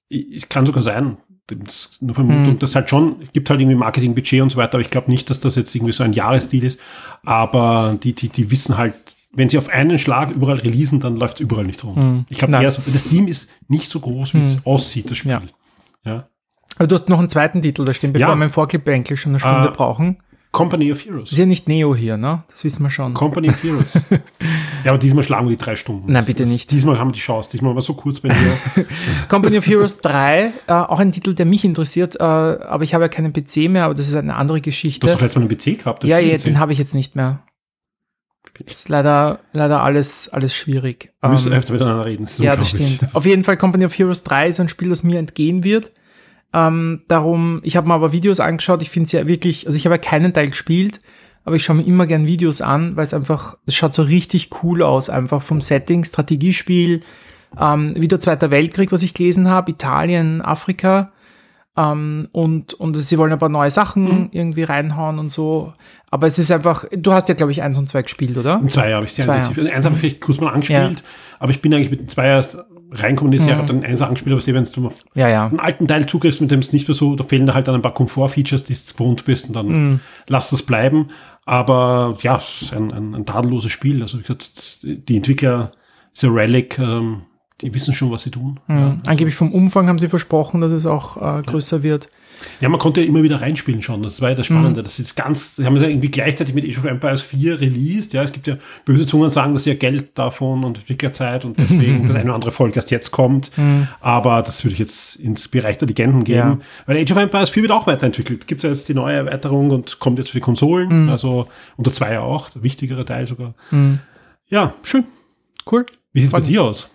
es 0.09 0.49
kann 0.49 0.65
sogar 0.65 0.83
sein, 0.85 1.17
das 1.49 1.87
ist 1.87 2.03
nur 2.03 2.15
Vermutung, 2.15 2.55
mhm. 2.55 2.59
das 2.59 2.75
halt 2.75 2.91
schon, 2.91 3.29
gibt 3.33 3.51
halt 3.51 3.61
irgendwie 3.61 3.77
Marketingbudget 3.77 4.43
und 4.43 4.51
so 4.51 4.59
weiter, 4.59 4.75
aber 4.75 4.83
ich 4.83 4.91
glaube 4.91 5.11
nicht, 5.11 5.31
dass 5.31 5.41
das 5.41 5.57
jetzt 5.57 5.75
irgendwie 5.75 5.93
so 5.93 6.05
ein 6.05 6.13
Jahresdeal 6.13 6.65
ist. 6.65 6.79
Aber 7.25 7.99
die, 8.03 8.15
die, 8.15 8.29
die 8.29 8.51
wissen 8.51 8.77
halt, 8.77 8.95
wenn 9.31 9.49
sie 9.49 9.59
auf 9.59 9.69
einen 9.69 9.99
Schlag 9.99 10.31
überall 10.31 10.59
releasen, 10.59 11.01
dann 11.01 11.17
läuft 11.17 11.35
es 11.35 11.41
überall 11.41 11.65
nicht 11.65 11.85
rund. 11.85 11.97
Mhm. 11.97 12.25
Ich 12.29 12.39
glaube 12.39 12.71
so, 12.71 12.83
das 12.87 13.05
Team 13.05 13.29
ist 13.29 13.51
nicht 13.69 13.91
so 13.91 14.01
groß, 14.01 14.35
wie 14.35 14.41
es 14.41 14.57
mhm. 14.57 14.63
aussieht, 14.65 15.11
das 15.11 15.19
Spiel. 15.19 15.33
Ja. 15.33 15.43
ja. 16.05 16.29
Aber 16.79 16.87
du 16.87 16.95
hast 16.95 17.09
noch 17.09 17.19
einen 17.19 17.29
zweiten 17.29 17.63
Titel 17.63 17.85
da 17.85 17.93
stehen, 17.93 18.13
bevor 18.13 18.29
ja. 18.29 18.37
wir 18.37 18.45
im 18.45 18.51
Vorgeplänkel 18.51 19.17
schon 19.17 19.33
eine 19.33 19.41
Stunde 19.41 19.71
uh, 19.71 19.73
brauchen. 19.73 20.19
Company 20.51 20.91
of 20.91 21.05
Heroes. 21.05 21.31
Ist 21.31 21.39
ja 21.39 21.45
nicht 21.45 21.69
Neo 21.69 21.95
hier, 21.95 22.17
ne? 22.17 22.43
Das 22.49 22.65
wissen 22.65 22.83
wir 22.83 22.89
schon. 22.89 23.13
Company 23.13 23.51
of 23.51 23.63
Heroes. 23.63 23.95
ja, 24.85 24.91
aber 24.93 24.99
diesmal 24.99 25.23
schlagen 25.23 25.47
wir 25.47 25.51
die 25.51 25.63
drei 25.63 25.77
Stunden. 25.77 26.11
Nein, 26.11 26.25
bitte 26.25 26.45
das, 26.45 26.53
nicht. 26.53 26.71
Diesmal 26.71 26.99
haben 26.99 27.09
wir 27.09 27.13
die 27.13 27.21
Chance. 27.21 27.51
Diesmal 27.53 27.75
war 27.75 27.83
so 27.83 27.93
kurz 27.95 28.21
bei 28.21 28.31
dir. 28.31 28.87
Company 29.29 29.59
of 29.59 29.67
Heroes 29.67 29.99
3, 30.01 30.53
äh, 30.67 30.73
auch 30.73 31.01
ein 31.01 31.13
Titel, 31.13 31.35
der 31.35 31.45
mich 31.45 31.65
interessiert, 31.65 32.17
äh, 32.17 32.23
aber 32.23 32.83
ich 32.83 32.95
habe 32.95 33.05
ja 33.05 33.09
keinen 33.09 33.33
PC 33.33 33.69
mehr, 33.69 33.85
aber 33.85 33.95
das 33.95 34.09
ist 34.09 34.15
eine 34.15 34.37
andere 34.37 34.63
Geschichte. 34.63 35.01
Du 35.01 35.09
hast 35.09 35.17
doch 35.17 35.21
letztes 35.21 35.37
Mal 35.37 35.49
einen 35.49 35.77
PC 35.77 35.79
gehabt. 35.79 36.05
Ja, 36.05 36.19
ja, 36.19 36.37
den 36.39 36.59
habe 36.59 36.73
ich 36.73 36.79
jetzt 36.79 36.95
nicht 36.95 37.15
mehr. 37.15 37.41
Ist 38.67 38.89
leider, 38.89 39.41
leider 39.53 39.83
alles, 39.83 40.29
alles 40.29 40.55
schwierig. 40.55 41.13
Wir 41.21 41.31
müssen 41.31 41.53
ähm, 41.53 41.59
öfter 41.59 41.73
miteinander 41.73 42.05
reden. 42.05 42.25
Das 42.25 42.39
ja, 42.39 42.57
das 42.57 42.71
stimmt. 42.71 43.15
Auf 43.15 43.25
jeden 43.25 43.45
Fall 43.45 43.57
Company 43.57 43.85
of 43.85 43.97
Heroes 43.97 44.25
3 44.25 44.49
ist 44.49 44.61
ein 44.61 44.69
Spiel, 44.69 44.89
das 44.89 45.03
mir 45.03 45.19
entgehen 45.19 45.65
wird. 45.65 45.91
Ähm, 46.53 47.03
darum, 47.09 47.61
ich 47.63 47.77
habe 47.77 47.89
mir 47.89 47.95
aber 47.95 48.13
Videos 48.13 48.41
angeschaut. 48.41 48.83
Ich 48.83 48.91
finde 48.91 49.07
es 49.07 49.13
ja 49.13 49.27
wirklich, 49.27 49.67
also 49.67 49.77
ich 49.77 49.85
habe 49.85 49.97
ja 49.97 50.01
keinen 50.01 50.33
Teil 50.33 50.51
gespielt, 50.51 51.01
aber 51.45 51.57
ich 51.57 51.65
schaue 51.65 51.77
mir 51.77 51.87
immer 51.87 52.07
gern 52.07 52.27
Videos 52.27 52.61
an, 52.61 52.97
weil 52.97 53.05
es 53.05 53.15
einfach, 53.15 53.57
es 53.67 53.75
schaut 53.75 53.95
so 53.95 54.03
richtig 54.03 54.51
cool 54.63 54.83
aus, 54.83 55.11
einfach 55.11 55.43
vom 55.43 55.61
Setting, 55.61 56.05
Strategiespiel, 56.05 57.03
ähm, 57.61 57.95
wieder 57.97 58.21
Zweiter 58.21 58.51
Weltkrieg, 58.51 58.93
was 58.93 59.03
ich 59.03 59.15
gelesen 59.15 59.49
habe, 59.49 59.71
Italien, 59.71 60.43
Afrika. 60.43 61.13
Ähm, 61.79 62.29
und, 62.33 62.75
und 62.75 62.95
sie 62.97 63.19
wollen 63.19 63.33
aber 63.33 63.49
neue 63.49 63.71
Sachen 63.71 64.05
mhm. 64.05 64.29
irgendwie 64.33 64.65
reinhauen 64.65 65.19
und 65.19 65.31
so. 65.31 65.73
Aber 66.11 66.27
es 66.27 66.39
ist 66.39 66.51
einfach, 66.51 66.85
du 66.91 67.13
hast 67.13 67.29
ja, 67.29 67.35
glaube 67.35 67.53
ich, 67.53 67.63
eins 67.63 67.79
und 67.79 67.89
zwei 67.89 68.03
gespielt, 68.03 68.37
oder? 68.37 68.61
Zwei 68.69 68.95
habe 68.95 69.05
ich 69.05 69.13
sehr 69.13 69.27
intensiv. 69.27 69.59
Eins 69.59 69.87
habe 69.87 69.95
ich 69.95 70.01
vielleicht 70.01 70.21
kurz 70.21 70.41
mal 70.41 70.53
angespielt, 70.53 70.99
ja. 70.99 71.05
aber 71.39 71.51
ich 71.53 71.63
bin 71.63 71.73
eigentlich 71.73 71.91
mit 71.91 72.11
zwei 72.11 72.27
erst 72.27 72.59
reinkommen 72.91 73.33
ist, 73.35 73.43
mhm. 73.43 73.49
ja, 73.51 73.57
habe 73.57 73.67
dann 73.67 73.85
eins 73.85 74.01
angespielt, 74.01 74.35
aber 74.35 74.55
wenn 74.55 74.65
du 74.65 74.87
auf 74.87 75.05
ja, 75.15 75.29
ja. 75.29 75.47
einen 75.47 75.61
alten 75.61 75.87
Teil 75.87 76.07
zugriffst, 76.07 76.41
mit 76.41 76.51
dem 76.51 76.61
es 76.61 76.73
nicht 76.73 76.89
mehr 76.89 76.95
so, 76.95 77.15
da 77.17 77.25
fehlen 77.25 77.47
da 77.47 77.55
halt 77.55 77.69
dann 77.69 77.75
ein 77.75 77.83
paar 77.83 77.95
Komfort-Features, 77.95 78.65
die 78.65 78.73
du 78.73 78.93
gewohnt 78.95 79.25
bist 79.27 79.49
und 79.49 79.57
dann 79.57 79.67
mhm. 79.67 80.01
lass 80.27 80.51
das 80.51 80.63
bleiben. 80.63 81.11
Aber 81.45 82.17
ja, 82.23 82.39
es 82.39 82.63
ist 82.63 82.75
ein, 82.75 82.91
ein, 82.91 83.15
ein 83.15 83.27
tadelloses 83.27 83.71
Spiel. 83.71 84.03
Also 84.03 84.19
wie 84.19 84.23
gesagt, 84.23 84.81
die 84.83 85.17
Entwickler, 85.17 85.73
The 86.15 86.29
Relic, 86.29 86.79
ähm, 86.79 87.23
die 87.61 87.75
wissen 87.75 87.95
schon, 87.95 88.11
was 88.11 88.23
sie 88.23 88.31
tun. 88.31 88.61
Mhm. 88.67 88.77
Ja, 88.77 88.87
also 88.91 89.01
Angeblich 89.07 89.35
vom 89.35 89.53
Umfang 89.53 89.89
haben 89.89 89.99
sie 89.99 90.09
versprochen, 90.09 90.61
dass 90.61 90.73
es 90.73 90.87
auch 90.87 91.17
äh, 91.17 91.43
größer 91.43 91.79
ja. 91.79 91.83
wird. 91.83 92.09
Ja, 92.61 92.69
man 92.69 92.79
konnte 92.79 93.01
ja 93.01 93.09
immer 93.09 93.25
wieder 93.25 93.41
reinspielen 93.41 93.83
schon. 93.83 94.01
Das 94.05 94.21
war 94.21 94.29
ja 94.29 94.37
das 94.37 94.49
Mhm. 94.49 94.55
Spannende. 94.55 94.83
Das 94.85 95.01
ist 95.01 95.17
ganz, 95.17 95.57
sie 95.57 95.67
haben 95.67 95.75
ja 95.75 95.89
irgendwie 95.89 96.09
gleichzeitig 96.09 96.55
mit 96.55 96.65
Age 96.65 96.79
of 96.79 96.85
Empires 96.85 97.21
4 97.21 97.61
released. 97.61 98.13
Ja, 98.13 98.23
es 98.23 98.31
gibt 98.33 98.47
ja 98.47 98.59
böse 98.85 99.07
Zungen 99.07 99.31
sagen, 99.31 99.55
dass 99.55 99.65
ja 99.65 99.75
Geld 99.75 100.17
davon 100.17 100.63
und 100.63 100.79
Entwicklerzeit 100.79 101.45
und 101.45 101.59
deswegen 101.59 102.07
das 102.07 102.15
eine 102.15 102.27
oder 102.27 102.35
andere 102.35 102.53
Volk 102.53 102.77
erst 102.77 102.93
jetzt 102.93 103.11
kommt. 103.11 103.51
Aber 104.01 104.43
das 104.43 104.65
würde 104.65 104.75
ich 104.75 104.79
jetzt 104.79 105.17
ins 105.17 105.49
Bereich 105.49 105.79
der 105.79 105.89
Legenden 105.89 106.23
geben. 106.23 106.49
Mhm. 106.49 106.55
Ja. 106.61 106.67
Weil 106.87 107.03
Age 107.03 107.11
of 107.11 107.17
Empires 107.19 107.51
4 107.51 107.63
wird 107.65 107.73
auch 107.73 107.89
weiterentwickelt. 107.89 108.47
Gibt 108.47 108.61
es 108.61 108.63
ja 108.63 108.71
jetzt 108.71 108.89
die 108.89 108.95
neue 108.95 109.17
Erweiterung 109.17 109.71
und 109.71 109.99
kommt 109.99 110.19
jetzt 110.19 110.31
für 110.31 110.37
die 110.37 110.43
Konsolen. 110.43 111.07
Mhm. 111.07 111.09
Also 111.09 111.49
unter 111.77 111.91
zwei 111.91 112.13
ja 112.13 112.21
auch, 112.21 112.51
der 112.51 112.63
wichtigere 112.63 113.05
Teil 113.05 113.27
sogar. 113.27 113.55
Ja, 114.47 114.75
schön. 114.85 115.07
Cool. 115.71 115.87
Wie 116.13 116.21
sieht's 116.21 116.33
bei 116.33 116.39
Freut 116.39 116.49
dir 116.49 116.63
aus? 116.63 116.89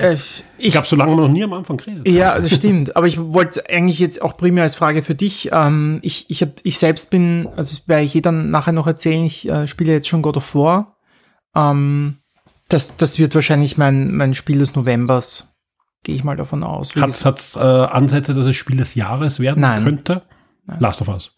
Äh, 0.00 0.14
Ich 0.14 0.44
ich, 0.58 0.72
glaube, 0.72 0.86
so 0.86 0.96
lange 0.96 1.16
noch 1.16 1.28
nie 1.28 1.42
am 1.42 1.52
Anfang 1.52 1.76
geredet. 1.76 2.06
ja, 2.08 2.38
das 2.38 2.54
stimmt. 2.54 2.96
Aber 2.96 3.06
ich 3.06 3.18
wollte 3.18 3.62
eigentlich 3.68 3.98
jetzt 3.98 4.22
auch 4.22 4.36
primär 4.36 4.62
als 4.62 4.76
Frage 4.76 5.02
für 5.02 5.14
dich. 5.14 5.50
Ähm, 5.52 5.98
ich, 6.02 6.30
ich, 6.30 6.42
hab, 6.42 6.50
ich 6.62 6.78
selbst 6.78 7.10
bin, 7.10 7.48
also 7.56 7.76
das 7.76 7.88
werde 7.88 8.04
ich 8.04 8.14
jeder 8.14 8.30
nachher 8.32 8.72
noch 8.72 8.86
erzählen, 8.86 9.24
ich 9.24 9.48
äh, 9.48 9.66
spiele 9.66 9.92
jetzt 9.92 10.08
schon 10.08 10.22
God 10.22 10.36
of 10.36 10.54
War. 10.54 10.96
Ähm, 11.56 12.18
das, 12.68 12.96
das 12.96 13.18
wird 13.18 13.34
wahrscheinlich 13.34 13.76
mein, 13.76 14.14
mein 14.14 14.34
Spiel 14.34 14.58
des 14.58 14.74
Novembers. 14.74 15.56
Gehe 16.04 16.14
ich 16.14 16.24
mal 16.24 16.36
davon 16.36 16.64
aus. 16.64 16.96
Hat 16.96 17.38
es 17.38 17.56
äh, 17.56 17.60
Ansätze, 17.60 18.34
dass 18.34 18.46
es 18.46 18.56
Spiel 18.56 18.76
des 18.76 18.94
Jahres 18.94 19.38
werden 19.40 19.60
Nein. 19.60 19.84
könnte? 19.84 20.22
Last 20.78 21.00
of 21.00 21.08
Us. 21.08 21.34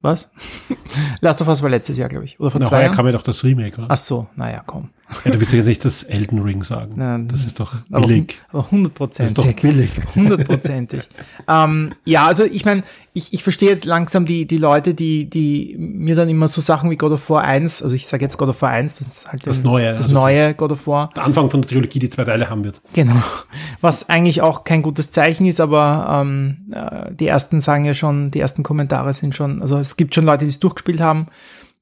Was? 0.00 0.30
Last 1.20 1.42
of 1.42 1.48
Us 1.48 1.62
war 1.62 1.70
letztes 1.70 1.98
Jahr, 1.98 2.08
glaube 2.08 2.24
ich. 2.24 2.38
Oder 2.40 2.50
vor 2.50 2.60
Na, 2.60 2.66
zwei 2.66 2.82
Jahren. 2.82 2.94
kam 2.94 3.06
ja 3.06 3.12
doch 3.12 3.22
das 3.22 3.42
Remake, 3.44 3.76
oder? 3.78 3.86
Ach 3.90 3.96
so, 3.96 4.28
naja, 4.36 4.62
komm. 4.64 4.90
Ja, 5.24 5.32
du 5.32 5.40
willst 5.40 5.52
ja 5.52 5.58
jetzt 5.58 5.66
nicht 5.66 5.84
das 5.84 6.02
Elden 6.04 6.40
Ring 6.40 6.62
sagen. 6.62 6.92
Nein. 6.96 7.28
das 7.28 7.44
ist 7.44 7.58
doch 7.60 7.74
billig. 7.88 8.40
aber 8.50 8.58
Das 8.58 8.66
ist 8.66 8.70
hundertprozentig. 8.72 9.34
doch 9.34 9.52
billig. 9.60 9.90
Hundertprozentig. 10.14 11.00
ähm, 11.48 11.94
ja, 12.04 12.26
also 12.26 12.44
ich 12.44 12.64
meine, 12.64 12.82
ich, 13.12 13.32
ich 13.32 13.42
verstehe 13.42 13.70
jetzt 13.70 13.84
langsam 13.86 14.24
die, 14.24 14.46
die 14.46 14.56
Leute, 14.56 14.94
die, 14.94 15.28
die 15.28 15.74
mir 15.78 16.14
dann 16.14 16.28
immer 16.28 16.46
so 16.46 16.60
Sachen 16.60 16.90
wie 16.90 16.96
God 16.96 17.12
of 17.12 17.28
War 17.28 17.42
1, 17.42 17.82
also 17.82 17.96
ich 17.96 18.06
sage 18.06 18.24
jetzt 18.24 18.36
God 18.38 18.50
of 18.50 18.62
War 18.62 18.70
1, 18.70 18.98
das 18.98 19.08
ist 19.08 19.26
halt 19.32 19.44
Das 19.46 19.60
ein- 19.60 19.64
Neue, 19.64 19.90
das 19.92 20.02
also 20.06 20.14
neue 20.14 20.54
God 20.54 20.72
of 20.72 20.86
War. 20.86 21.10
Der 21.16 21.24
Anfang 21.24 21.50
von 21.50 21.60
der 21.62 21.68
Trilogie, 21.68 21.98
die 21.98 22.08
zwei 22.08 22.24
Teile 22.24 22.48
haben 22.48 22.62
wird. 22.62 22.80
Genau. 22.92 23.20
Was 23.80 24.08
eigentlich 24.08 24.42
auch 24.42 24.62
kein 24.64 24.82
gutes 24.82 25.10
Zeichen 25.10 25.46
ist, 25.46 25.58
aber 25.60 26.20
ähm, 26.22 26.58
äh, 26.72 27.12
die 27.12 27.26
ersten 27.26 27.60
sagen 27.60 27.84
ja 27.84 27.94
schon, 27.94 28.30
die 28.30 28.38
ersten 28.40 28.62
Kommentare 28.62 29.12
sind 29.12 29.34
schon, 29.34 29.60
also 29.60 29.76
es 29.78 29.96
gibt 29.96 30.14
schon 30.14 30.24
Leute, 30.24 30.44
die 30.44 30.50
es 30.50 30.60
durchgespielt 30.60 31.00
haben. 31.00 31.26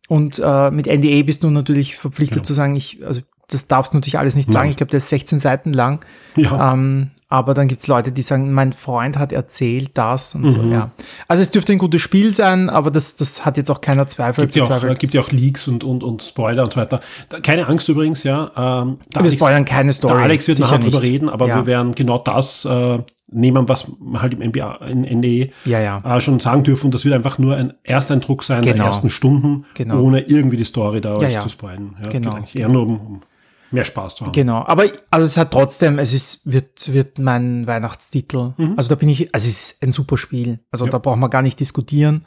Und 0.09 0.41
äh, 0.45 0.71
mit 0.71 0.87
NDA 0.87 1.23
bist 1.23 1.43
du 1.43 1.51
natürlich 1.51 1.97
verpflichtet 1.97 2.37
Genau. 2.39 2.45
zu 2.47 2.55
sagen, 2.55 2.75
ich, 2.77 3.05
also 3.07 3.21
das 3.51 3.67
darfst 3.69 3.93
du 3.93 3.99
natürlich 3.99 4.19
alles 4.19 4.35
nicht 4.37 4.51
sagen. 4.51 4.65
Nein. 4.65 4.71
Ich 4.71 4.77
glaube, 4.77 4.91
der 4.91 4.99
ist 4.99 5.09
16 5.11 5.39
Seiten 5.39 5.73
lang. 5.73 6.05
Ja. 6.37 6.73
Ähm, 6.73 7.11
aber 7.31 7.53
dann 7.53 7.69
gibt's 7.69 7.87
Leute, 7.89 8.11
die 8.11 8.23
sagen, 8.23 8.53
mein 8.55 8.73
Freund 8.73 9.19
hat 9.19 9.33
erzählt 9.33 9.91
das 9.95 10.35
und 10.35 10.51
so, 10.51 10.63
Mhm. 10.63 10.73
ja. 10.73 10.91
Also 11.29 11.43
es 11.43 11.51
dürfte 11.51 11.73
ein 11.73 11.79
gutes 11.79 12.01
Spiel 12.01 12.33
sein, 12.33 12.71
aber 12.71 12.91
das, 12.91 13.17
das 13.17 13.45
hat 13.45 13.59
jetzt 13.59 13.71
auch 13.71 13.83
keiner 13.83 14.07
Zweifel. 14.09 14.47
Gibt 14.47 14.57
ja, 14.57 14.65
auch, 14.65 14.99
gibt 14.99 15.13
ja 15.13 15.21
auch 15.21 15.31
Leaks 15.31 15.69
und, 15.69 15.85
und, 15.85 16.03
und 16.03 16.23
Spoiler 16.23 16.65
und 16.65 16.73
so 16.73 16.81
weiter. 16.81 17.01
Da, 17.29 17.41
keine 17.41 17.67
Angst 17.67 17.87
übrigens, 17.91 18.23
ja. 18.23 18.51
Ähm, 18.57 18.99
wir 19.13 19.21
Alex- 19.21 19.35
spoilern 19.35 19.67
keine 19.67 19.93
Story. 19.93 20.15
Der 20.15 20.23
Alex 20.23 20.49
wird 20.49 20.59
nachher 20.61 20.79
drüber 20.79 21.03
reden, 21.03 21.29
aber 21.29 21.49
ja. 21.49 21.57
wir 21.57 21.67
werden 21.67 21.95
genau 21.95 22.17
das 22.17 22.65
äh, 22.65 22.99
nehmen, 23.31 23.69
was 23.69 23.91
halt 24.15 24.35
im 24.35 24.41
NBA, 24.49 24.77
in 24.87 25.05
NDE 25.05 25.51
Ja, 25.65 25.81
ja. 25.81 26.17
äh, 26.17 26.21
schon 26.21 26.41
sagen 26.41 26.63
dürfen. 26.65 26.91
Das 26.91 27.05
wird 27.05 27.15
einfach 27.15 27.39
nur 27.39 27.57
ein 27.57 27.75
Ersteindruck 27.85 28.43
sein 28.43 28.63
der 28.63 28.73
Genau. 28.73 28.87
ersten 28.87 29.11
Stunden, 29.11 29.65
Genau. 29.75 30.01
ohne 30.01 30.21
irgendwie 30.23 30.57
die 30.57 30.65
Story 30.65 31.01
da 31.01 31.17
ja. 31.21 31.41
zu 31.41 31.49
spoilen. 31.49 31.97
Ja, 32.03 32.11
Genau. 32.11 32.37
geht 32.41 32.57
Eher 32.57 32.69
nur 32.69 32.83
um, 32.87 33.01
um 33.01 33.23
mehr 33.71 33.85
Spaß 33.85 34.17
zu 34.17 34.25
haben. 34.25 34.33
Genau, 34.33 34.65
aber 34.67 34.85
also 35.11 35.27
es 35.27 35.37
hat 35.37 35.51
trotzdem, 35.51 35.99
es 35.99 36.15
ist, 36.15 36.51
wird, 36.51 36.93
wird 36.95 37.19
mein 37.19 37.67
Weihnachtstitel. 37.67 38.55
Also 38.77 38.89
da 38.89 38.95
bin 38.95 39.11
ich, 39.11 39.35
also 39.35 39.47
es 39.47 39.73
ist 39.73 39.83
ein 39.83 39.93
super 39.93 40.17
Spiel. 40.17 40.61
Also 40.71 40.87
da 40.87 40.97
braucht 40.99 41.19
man 41.19 41.29
gar 41.29 41.43
nicht 41.43 41.61
diskutieren. 41.61 42.25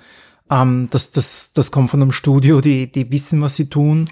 Ähm, 0.51 0.87
das, 0.91 1.11
das, 1.11 1.53
das 1.53 1.71
kommt 1.71 1.89
von 1.89 2.01
einem 2.01 2.11
Studio, 2.11 2.61
die, 2.61 2.91
die 2.91 3.09
wissen, 3.11 3.41
was 3.41 3.55
sie 3.55 3.69
tun. 3.69 4.07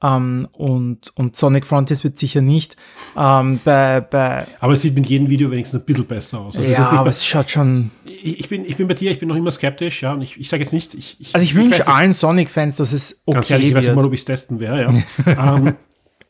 Ähm, 0.00 0.46
und, 0.52 1.12
und 1.16 1.34
Sonic 1.34 1.66
Frontiers 1.66 2.04
wird 2.04 2.18
sicher 2.18 2.40
nicht. 2.40 2.76
Ähm, 3.16 3.58
bei, 3.64 4.00
bei, 4.00 4.46
Aber 4.60 4.74
es 4.74 4.82
sieht 4.82 4.94
mit 4.94 5.06
jedem 5.06 5.28
Video 5.28 5.50
wenigstens 5.50 5.80
ein 5.80 5.86
bisschen 5.86 6.06
besser 6.06 6.38
aus. 6.38 6.56
Also 6.56 6.70
ja, 6.70 6.78
nicht 6.78 6.92
aber 6.92 7.10
es 7.10 7.26
schaut 7.26 7.50
schon. 7.50 7.90
ich, 8.04 8.38
ich, 8.40 8.48
bin, 8.48 8.64
ich 8.64 8.76
bin 8.76 8.86
bei 8.86 8.94
dir, 8.94 9.10
ich 9.10 9.18
bin 9.18 9.28
noch 9.28 9.36
immer 9.36 9.50
skeptisch, 9.50 10.02
ja, 10.02 10.12
und 10.12 10.22
ich, 10.22 10.38
ich 10.38 10.48
sage 10.48 10.62
jetzt 10.62 10.72
nicht, 10.72 10.94
ich, 10.94 11.16
ich 11.18 11.34
Also 11.34 11.42
ich 11.42 11.54
weiß 11.54 11.62
wünsche 11.62 11.78
nicht, 11.78 11.88
allen 11.88 12.12
Sonic-Fans, 12.12 12.76
dass 12.76 12.92
es 12.92 13.22
okay 13.26 13.34
ganz 13.34 13.50
ehrlich, 13.50 13.68
ich 13.68 13.74
weiß 13.74 13.86
nicht 13.86 13.96
mal, 13.96 14.06
ob 14.06 14.12
ich 14.12 14.20
es 14.20 14.24
testen 14.24 14.60
werde, 14.60 14.82
ja. 15.26 15.56
ähm, 15.56 15.74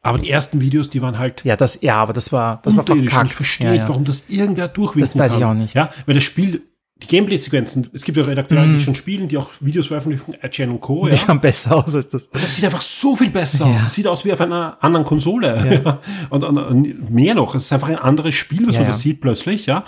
aber 0.00 0.18
die 0.18 0.30
ersten 0.30 0.60
Videos, 0.62 0.88
die 0.88 1.02
waren 1.02 1.18
halt 1.18 1.44
ja, 1.44 1.56
das, 1.56 1.78
ja, 1.82 1.96
aber 1.96 2.14
das 2.14 2.32
war, 2.32 2.60
das 2.62 2.74
war 2.74 2.86
verkackt. 2.86 3.26
Ich 3.26 3.34
verstehe 3.34 3.66
ja, 3.66 3.72
nicht, 3.72 3.82
ja. 3.82 3.88
warum 3.88 4.04
das 4.04 4.24
irgendwer 4.28 4.68
durchwinken 4.68 5.00
Das 5.02 5.18
weiß 5.18 5.32
kann. 5.32 5.40
ich 5.40 5.44
auch 5.44 5.54
nicht. 5.54 5.74
Ja, 5.74 5.90
weil 6.06 6.14
das 6.14 6.24
Spiel, 6.24 6.62
die 7.02 7.06
Gameplay-Sequenzen, 7.06 7.88
es 7.92 8.02
gibt 8.02 8.16
ja 8.18 8.24
Redakteure, 8.24 8.66
Mhm. 8.66 8.76
die 8.76 8.82
schon 8.82 8.94
spielen, 8.96 9.28
die 9.28 9.36
auch 9.38 9.50
Videos 9.60 9.86
veröffentlichen, 9.86 10.34
IGN 10.42 10.70
und 10.70 10.80
Co. 10.80 11.06
Die 11.06 11.12
Ja. 11.12 11.16
schauen 11.18 11.40
besser 11.40 11.76
aus 11.76 11.94
als 11.94 12.08
das. 12.08 12.28
Das 12.30 12.56
sieht 12.56 12.64
einfach 12.64 12.82
so 12.82 13.14
viel 13.14 13.30
besser 13.30 13.66
Ja. 13.66 13.76
aus. 13.76 13.82
Das 13.82 13.94
sieht 13.94 14.06
aus 14.08 14.24
wie 14.24 14.32
auf 14.32 14.40
einer 14.40 14.76
anderen 14.80 15.06
Konsole. 15.06 15.82
Ja. 15.84 16.00
Und, 16.30 16.42
und, 16.44 16.58
und 16.58 17.10
mehr 17.10 17.34
noch, 17.34 17.54
es 17.54 17.64
ist 17.66 17.72
einfach 17.72 17.88
ein 17.88 17.96
anderes 17.96 18.34
Spiel, 18.34 18.66
was 18.66 18.76
man 18.76 18.86
da 18.86 18.92
sieht 18.92 19.20
plötzlich, 19.20 19.66
ja. 19.66 19.84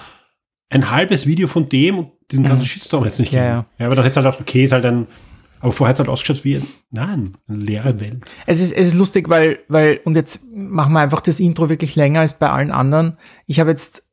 Ein 0.68 0.90
halbes 0.92 1.26
Video 1.26 1.48
von 1.48 1.68
dem 1.68 1.98
und 1.98 2.10
diesen 2.30 2.44
ganzen 2.44 2.64
Shitstorm 2.64 3.04
jetzt 3.04 3.18
nicht 3.18 3.32
Mhm. 3.32 3.38
Ja, 3.38 3.44
ja. 3.44 3.66
ja, 3.78 3.86
aber 3.86 3.96
dann 3.96 4.04
hätte 4.04 4.22
halt 4.22 4.32
auch, 4.34 4.40
okay, 4.40 4.62
ist 4.62 4.70
halt 4.72 4.84
ein, 4.84 5.08
aber 5.58 5.72
vorher 5.72 5.90
hat 5.90 5.96
es 5.96 6.00
halt 6.00 6.08
ausgeschaut 6.08 6.44
wie 6.44 6.56
ein, 6.58 6.66
nein, 6.92 7.32
eine 7.48 7.58
leere 7.58 7.98
Welt. 7.98 8.18
Es 8.46 8.60
ist, 8.60 8.70
es 8.70 8.88
ist 8.88 8.94
lustig, 8.94 9.28
weil, 9.28 9.58
weil, 9.66 10.00
und 10.04 10.14
jetzt 10.14 10.44
machen 10.54 10.92
wir 10.92 11.00
einfach 11.00 11.20
das 11.22 11.40
Intro 11.40 11.68
wirklich 11.68 11.96
länger 11.96 12.20
als 12.20 12.38
bei 12.38 12.48
allen 12.50 12.70
anderen. 12.70 13.18
Ich 13.46 13.58
habe 13.58 13.70
jetzt 13.70 14.04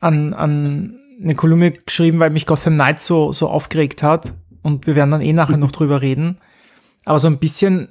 an, 0.00 0.32
an 0.32 0.99
eine 1.22 1.34
Kolumne 1.34 1.72
geschrieben, 1.72 2.18
weil 2.18 2.30
mich 2.30 2.46
Gotham 2.46 2.74
Knights 2.74 3.06
so, 3.06 3.32
so 3.32 3.48
aufgeregt 3.48 4.02
hat. 4.02 4.34
Und 4.62 4.86
wir 4.86 4.94
werden 4.94 5.10
dann 5.10 5.22
eh 5.22 5.32
nachher 5.32 5.56
noch 5.56 5.70
drüber 5.70 6.02
reden. 6.02 6.38
Aber 7.04 7.18
so 7.18 7.28
ein 7.28 7.38
bisschen, 7.38 7.88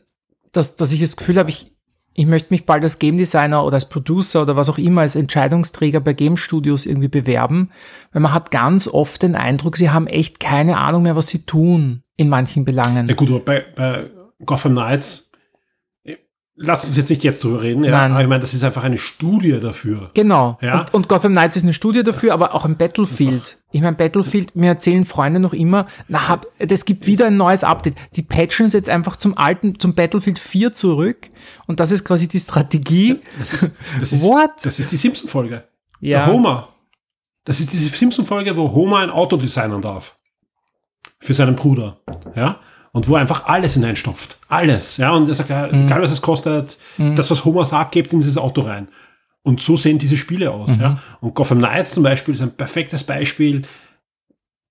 dass, 0.51 0.75
dass 0.75 0.91
ich 0.91 1.01
das 1.01 1.17
Gefühl 1.17 1.37
habe, 1.37 1.49
ich, 1.49 1.75
ich 2.13 2.25
möchte 2.25 2.53
mich 2.53 2.65
bald 2.65 2.83
als 2.83 2.99
Game 2.99 3.17
Designer 3.17 3.63
oder 3.63 3.75
als 3.75 3.89
Producer 3.89 4.41
oder 4.41 4.55
was 4.55 4.69
auch 4.69 4.77
immer 4.77 5.01
als 5.01 5.15
Entscheidungsträger 5.15 5.99
bei 5.99 6.13
Game 6.13 6.37
Studios 6.37 6.85
irgendwie 6.85 7.07
bewerben, 7.07 7.71
weil 8.11 8.21
man 8.21 8.33
hat 8.33 8.51
ganz 8.51 8.87
oft 8.87 9.23
den 9.23 9.35
Eindruck, 9.35 9.77
sie 9.77 9.89
haben 9.89 10.07
echt 10.07 10.39
keine 10.39 10.77
Ahnung 10.77 11.03
mehr, 11.03 11.15
was 11.15 11.27
sie 11.27 11.45
tun 11.45 12.03
in 12.17 12.29
manchen 12.29 12.65
Belangen. 12.65 13.07
Ja 13.07 13.15
gut, 13.15 13.29
aber 13.29 13.39
bei, 13.39 13.65
bei 13.75 14.09
Gotham 14.45 14.73
Knights, 14.73 15.28
lasst 16.59 16.85
uns 16.85 16.97
jetzt 16.97 17.09
nicht 17.09 17.23
jetzt 17.23 17.43
drüber 17.43 17.63
reden, 17.63 17.83
ja, 17.83 17.91
Nein. 17.91 18.11
aber 18.11 18.21
ich 18.21 18.27
meine, 18.27 18.41
das 18.41 18.53
ist 18.53 18.63
einfach 18.63 18.83
eine 18.83 18.97
Studie 18.97 19.59
dafür. 19.59 20.11
Genau. 20.13 20.57
Ja. 20.61 20.81
Und, 20.81 20.93
und 20.93 21.09
Gotham 21.09 21.31
Knights 21.31 21.55
ist 21.55 21.63
eine 21.63 21.73
Studie 21.73 22.03
dafür, 22.03 22.33
aber 22.33 22.53
auch 22.53 22.65
ein 22.65 22.75
Battlefield. 22.77 23.57
Ich 23.71 23.81
meine, 23.81 23.95
Battlefield, 23.95 24.55
mir 24.55 24.67
erzählen 24.67 25.05
Freunde 25.05 25.39
noch 25.39 25.53
immer, 25.53 25.87
na, 26.07 26.27
hab, 26.27 26.47
es 26.57 26.85
gibt 26.85 27.07
wieder 27.07 27.27
ein 27.27 27.37
neues 27.37 27.63
Update. 27.63 27.95
Die 28.15 28.23
patchen 28.23 28.65
es 28.65 28.73
jetzt 28.73 28.89
einfach 28.89 29.15
zum 29.15 29.37
alten, 29.37 29.79
zum 29.79 29.95
Battlefield 29.95 30.37
4 30.37 30.73
zurück. 30.73 31.29
Und 31.65 31.79
das 31.79 31.91
ist 31.91 32.03
quasi 32.03 32.27
die 32.27 32.39
Strategie. 32.39 33.19
Das 33.39 33.53
ist, 33.53 33.71
das 33.99 34.11
ist, 34.11 34.23
What? 34.23 34.51
Das 34.63 34.79
ist 34.79 34.91
die 34.91 34.97
Simpson-Folge. 34.97 35.63
Ja. 36.01 36.25
Der 36.25 36.33
Homer. 36.33 36.69
Das 37.45 37.59
ist 37.59 37.71
diese 37.71 37.89
Simpson-Folge, 37.89 38.55
wo 38.57 38.71
Homer 38.73 38.99
ein 38.99 39.09
Auto 39.09 39.37
designen 39.37 39.81
darf. 39.81 40.17
Für 41.19 41.33
seinen 41.33 41.55
Bruder. 41.55 41.97
Ja. 42.35 42.59
Und 42.91 43.07
wo 43.07 43.15
einfach 43.15 43.45
alles 43.45 43.75
hineinstopft. 43.75 44.39
Alles. 44.47 44.97
Ja. 44.97 45.11
Und 45.11 45.29
er 45.29 45.35
sagt, 45.35 45.49
ja, 45.49 45.67
Mhm. 45.67 45.85
egal 45.85 46.01
was 46.01 46.11
es 46.11 46.21
kostet, 46.21 46.77
das, 46.97 47.29
was 47.29 47.45
Homer 47.45 47.65
sagt, 47.65 47.91
gebt 47.91 48.11
in 48.13 48.19
dieses 48.19 48.37
Auto 48.37 48.61
rein. 48.61 48.87
Und 49.43 49.61
so 49.61 49.75
sehen 49.77 49.99
diese 49.99 50.17
Spiele 50.17 50.51
aus. 50.51 50.75
Mhm. 50.75 50.81
Ja. 50.81 50.99
Und 51.21 51.33
Gotham 51.35 51.59
Knights 51.59 51.93
zum 51.93 52.03
Beispiel 52.03 52.33
ist 52.33 52.41
ein 52.41 52.51
perfektes 52.55 53.03
Beispiel, 53.03 53.61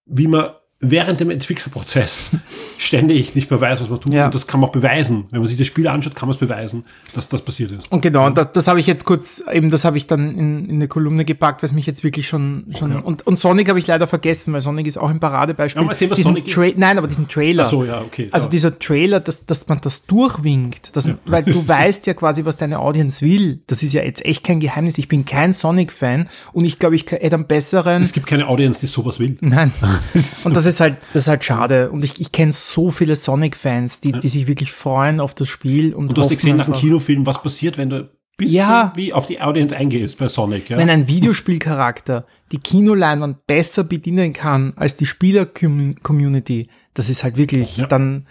wie 0.06 0.26
man 0.26 0.50
während 0.80 1.18
dem 1.20 1.30
Entwickelprozess 1.30 2.36
ständig 2.78 3.34
nicht 3.34 3.50
mehr 3.50 3.60
weiß, 3.60 3.80
was 3.80 3.88
man 3.88 4.00
tut. 4.00 4.12
Ja. 4.12 4.26
Und 4.26 4.34
das 4.34 4.46
kann 4.46 4.60
man 4.60 4.68
auch 4.68 4.72
beweisen. 4.72 5.26
Wenn 5.30 5.40
man 5.40 5.48
sich 5.48 5.58
das 5.58 5.66
Spiel 5.66 5.88
anschaut, 5.88 6.14
kann 6.14 6.28
man 6.28 6.34
es 6.34 6.38
beweisen, 6.38 6.84
dass 7.14 7.28
das 7.28 7.42
passiert 7.42 7.72
ist. 7.72 7.90
Und 7.90 8.00
genau, 8.00 8.26
und 8.26 8.38
das, 8.38 8.52
das 8.52 8.68
habe 8.68 8.78
ich 8.78 8.86
jetzt 8.86 9.04
kurz, 9.04 9.42
eben 9.52 9.70
das 9.70 9.84
habe 9.84 9.96
ich 9.96 10.06
dann 10.06 10.36
in, 10.36 10.68
in 10.68 10.76
eine 10.76 10.88
Kolumne 10.88 11.24
gepackt, 11.24 11.62
was 11.62 11.72
mich 11.72 11.86
jetzt 11.86 12.04
wirklich 12.04 12.28
schon, 12.28 12.66
schon 12.76 12.88
Okay. 12.88 13.02
und, 13.04 13.26
und 13.26 13.38
Sonic 13.38 13.68
habe 13.68 13.78
ich 13.78 13.86
leider 13.86 14.06
vergessen, 14.06 14.52
weil 14.52 14.60
Sonic 14.60 14.86
ist 14.86 14.96
auch 14.96 15.10
ein 15.10 15.20
Paradebeispiel. 15.20 15.82
Ja, 15.82 15.86
mal 15.86 15.94
sehen, 15.94 16.10
was 16.10 16.16
diesen 16.16 16.32
Sonic. 16.32 16.46
Tra 16.46 16.66
Nein, 16.76 16.96
aber 16.96 17.08
diesen 17.08 17.28
Trailer. 17.28 17.64
Ach 17.66 17.70
so, 17.70 17.84
ja, 17.84 18.00
okay. 18.00 18.28
Also 18.30 18.46
ja. 18.46 18.50
dieser 18.50 18.78
Trailer, 18.78 19.20
dass, 19.20 19.46
dass 19.46 19.68
man 19.68 19.80
das 19.80 20.06
durchwinkt, 20.06 20.96
dass, 20.96 21.08
weil 21.26 21.42
du 21.42 21.68
weißt 21.68 22.06
ja 22.06 22.14
quasi, 22.14 22.44
was 22.44 22.56
deine 22.56 22.78
Audience 22.78 23.24
will. 23.24 23.60
Das 23.66 23.82
ist 23.82 23.92
ja 23.92 24.02
jetzt 24.02 24.24
echt 24.24 24.44
kein 24.44 24.60
Geheimnis. 24.60 24.96
Ich 24.98 25.08
bin 25.08 25.24
kein 25.24 25.52
Sonic-Fan 25.52 26.28
und 26.52 26.64
ich 26.64 26.78
glaube, 26.78 26.96
ich 26.96 27.10
hätte 27.10 27.34
am 27.34 27.46
besseren. 27.46 28.02
Es 28.02 28.12
gibt 28.12 28.26
keine 28.26 28.46
Audience, 28.46 28.80
die 28.80 28.86
sowas 28.86 29.18
will. 29.18 29.36
Nein. 29.40 29.72
Und 30.44 30.56
das 30.56 30.66
ist 30.74 30.80
halt, 30.80 30.96
das 31.12 31.24
ist 31.24 31.28
halt 31.28 31.44
schade. 31.44 31.90
Und 31.90 32.04
ich, 32.04 32.20
ich 32.20 32.32
kenne 32.32 32.52
so 32.52 32.90
viele 32.90 33.16
Sonic-Fans, 33.16 34.00
die, 34.00 34.12
die 34.12 34.28
sich 34.28 34.46
wirklich 34.46 34.72
freuen 34.72 35.20
auf 35.20 35.34
das 35.34 35.48
Spiel 35.48 35.94
und, 35.94 36.08
Und 36.08 36.16
du 36.16 36.22
hast 36.22 36.30
ja 36.30 36.36
gesehen 36.36 36.56
nach 36.56 36.66
dem 36.66 36.74
Kinofilm, 36.74 37.26
was 37.26 37.42
passiert, 37.42 37.76
wenn 37.78 37.90
du 37.90 38.08
bisschen 38.36 38.54
Ja. 38.54 38.92
wie 38.94 39.12
auf 39.12 39.26
die 39.26 39.40
Audience 39.40 39.76
eingehst 39.76 40.16
bei 40.18 40.28
Sonic. 40.28 40.70
Ja? 40.70 40.78
wenn 40.78 40.88
ein 40.90 41.08
Videospielcharakter 41.08 42.24
die 42.52 42.58
Kinoleinwand 42.58 43.46
besser 43.48 43.82
bedienen 43.84 44.32
kann 44.32 44.72
als 44.76 44.96
die 44.96 45.06
Spieler-Community, 45.06 46.68
das 46.94 47.08
ist 47.08 47.24
halt 47.24 47.36
wirklich 47.36 47.76
Ja. 47.78 47.86
dann, 47.86 48.26